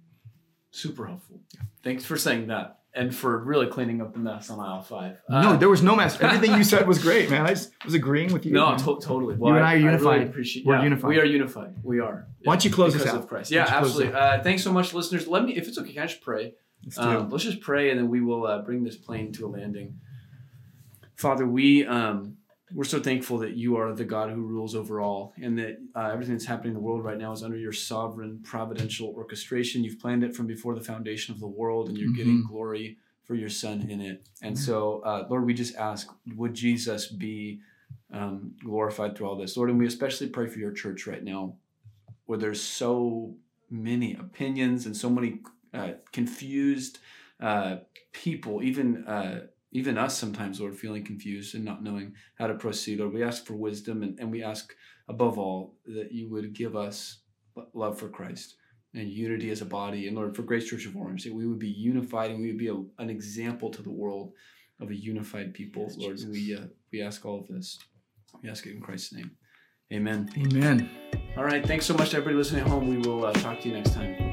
Super 0.73 1.07
helpful. 1.07 1.41
Thanks 1.85 2.05
for 2.05 2.17
saying 2.17 2.49
that 2.49 2.81
and 2.97 3.15
for 3.15 3.39
really 3.45 3.67
cleaning 3.67 4.01
up 4.01 4.13
the 4.15 4.19
mess 4.19 4.49
on 4.51 4.59
aisle 4.59 4.83
five. 4.83 5.19
no, 5.29 5.37
Uh, 5.37 5.57
there 5.57 5.69
was 5.69 5.83
no 5.83 5.95
mess. 5.95 6.19
Everything 6.21 6.57
you 6.57 6.65
said 6.65 6.87
was 6.89 6.99
great, 7.09 7.31
man. 7.31 7.45
I 7.47 7.51
just 7.51 7.71
was 7.85 7.95
agreeing 7.95 8.33
with 8.33 8.45
you. 8.47 8.53
No, 8.53 8.77
to- 8.77 8.99
totally. 9.01 9.37
You 9.37 9.47
and 9.49 9.59
I 9.65 9.75
are 9.75 9.77
really 9.77 9.85
unified. 9.85 10.23
appreciate, 10.29 10.67
We're 10.67 10.77
yeah, 10.77 10.83
unified. 10.85 11.09
We 11.11 11.19
are 11.21 11.25
unified. 11.25 11.75
We 11.83 12.01
are. 12.01 12.27
Why 12.45 12.55
don't 12.55 12.65
you 12.65 12.71
close 12.71 12.95
us 12.95 13.03
because 13.03 13.15
out? 13.15 13.21
of 13.23 13.29
Christ. 13.29 13.51
Yeah, 13.51 13.65
don't 13.65 13.69
you 13.75 13.79
close 13.79 13.91
us 13.91 14.01
absolutely. 14.03 14.21
Uh, 14.21 14.43
thanks 14.43 14.63
so 14.65 14.73
much, 14.73 14.95
listeners. 14.95 15.29
Let 15.29 15.45
me, 15.45 15.57
if 15.57 15.69
it's 15.69 15.79
okay, 15.79 15.93
can 15.93 16.03
I 16.03 16.07
just 16.07 16.23
pray? 16.23 16.55
Let's 16.85 16.99
Um, 16.99 17.31
let's 17.31 17.45
just 17.45 17.61
pray, 17.61 17.91
and 17.91 17.99
then 17.99 18.09
we 18.09 18.21
will 18.21 18.47
uh, 18.47 18.63
bring 18.63 18.83
this 18.85 18.97
plane 18.97 19.33
to 19.33 19.47
a 19.47 19.49
landing. 19.49 19.99
Father, 21.17 21.47
we 21.47 21.87
um, 21.87 22.37
we're 22.75 22.85
so 22.85 22.99
thankful 23.01 23.39
that 23.39 23.53
you 23.57 23.77
are 23.77 23.95
the 23.95 24.05
God 24.05 24.31
who 24.31 24.43
rules 24.43 24.75
over 24.75 25.01
all, 25.01 25.33
and 25.41 25.57
that 25.59 25.79
uh, 25.95 26.11
everything 26.13 26.35
that's 26.35 26.47
happening 26.47 26.73
in 26.73 26.75
the 26.75 26.81
world 26.81 27.05
right 27.05 27.19
now 27.19 27.33
is 27.33 27.43
under 27.43 27.57
your 27.57 27.73
sovereign, 27.73 28.41
providential 28.43 29.15
orchestration. 29.17 29.85
You've 29.85 30.01
planned 30.01 30.25
it 30.25 30.35
from 30.35 30.47
before 30.47 30.75
the 30.75 30.81
foundation 30.81 31.33
of 31.33 31.41
the 31.41 31.47
world, 31.47 31.89
and 31.89 31.97
you're 31.97 32.13
getting 32.13 32.39
Mm-hmm. 32.39 32.53
glory 32.53 32.99
for 33.23 33.35
your 33.35 33.49
Son 33.49 33.89
in 33.91 34.01
it. 34.01 34.29
And 34.43 34.57
so, 34.59 35.01
uh, 35.05 35.27
Lord, 35.29 35.47
we 35.47 35.55
just 35.55 35.77
ask, 35.77 36.13
would 36.37 36.55
Jesus 36.55 37.07
be 37.09 37.61
um, 38.13 38.55
glorified 38.65 39.17
through 39.17 39.29
all 39.29 39.37
this, 39.37 39.57
Lord? 39.57 39.71
And 39.71 39.79
we 39.79 39.87
especially 39.87 40.29
pray 40.29 40.47
for 40.49 40.59
your 40.59 40.73
church 40.73 41.07
right 41.07 41.23
now, 41.23 41.55
where 42.27 42.39
there's 42.39 42.63
so 42.63 43.35
many 43.71 44.15
opinions 44.15 44.87
and 44.87 44.97
so 44.97 45.11
many 45.11 45.41
uh, 45.75 45.93
confused 46.13 46.99
uh, 47.41 47.77
people, 48.13 48.63
even 48.63 49.05
uh, 49.07 49.47
even 49.73 49.99
us 49.99 50.17
sometimes, 50.17 50.61
Lord, 50.61 50.77
feeling 50.77 51.05
confused 51.05 51.55
and 51.55 51.65
not 51.65 51.83
knowing 51.83 52.15
how 52.39 52.47
to 52.47 52.55
proceed. 52.55 53.01
Lord, 53.01 53.13
we 53.13 53.23
ask 53.23 53.45
for 53.45 53.55
wisdom 53.55 54.03
and, 54.03 54.19
and 54.19 54.31
we 54.31 54.43
ask 54.43 54.75
above 55.09 55.39
all 55.39 55.77
that 55.87 56.13
you 56.13 56.31
would 56.31 56.53
give 56.53 56.77
us 56.77 57.19
love 57.75 57.99
for 57.99 58.09
Christ 58.09 58.57
and 58.95 59.09
unity 59.09 59.51
as 59.51 59.61
a 59.61 59.67
body. 59.67 60.07
And 60.07 60.17
Lord, 60.17 60.35
for 60.35 60.43
Grace 60.43 60.69
Church 60.69 60.87
of 60.87 60.97
Orange, 60.97 61.25
that 61.25 61.35
we 61.35 61.47
would 61.47 61.59
be 61.59 61.69
unified 61.69 62.31
and 62.31 62.41
we 62.41 62.47
would 62.47 62.59
be 62.59 62.69
a, 62.69 63.03
an 63.03 63.11
example 63.11 63.71
to 63.71 63.83
the 63.83 63.91
world 63.91 64.33
of 64.81 64.91
a 64.91 64.95
unified 64.95 65.55
people. 65.55 65.85
Yes, 65.89 65.97
Lord, 65.99 66.17
Jesus. 66.17 66.31
we 66.31 66.55
uh, 66.55 66.67
we 66.93 67.03
ask 67.03 67.25
all 67.25 67.41
of 67.41 67.49
this. 67.49 67.79
We 68.43 68.49
ask 68.49 68.67
it 68.67 68.75
in 68.75 68.81
Christ's 68.81 69.15
name. 69.15 69.31
Amen. 69.93 70.31
Amen. 70.37 70.91
All 71.37 71.45
right. 71.45 71.65
Thanks 71.65 71.87
so 71.87 71.95
much 71.95 72.11
to 72.11 72.17
everybody 72.17 72.37
listening 72.37 72.63
at 72.63 72.69
home. 72.69 72.89
We 72.89 72.99
will 72.99 73.25
uh, 73.25 73.33
talk 73.35 73.61
to 73.61 73.69
you 73.69 73.75
next 73.75 73.95
time. 73.95 74.26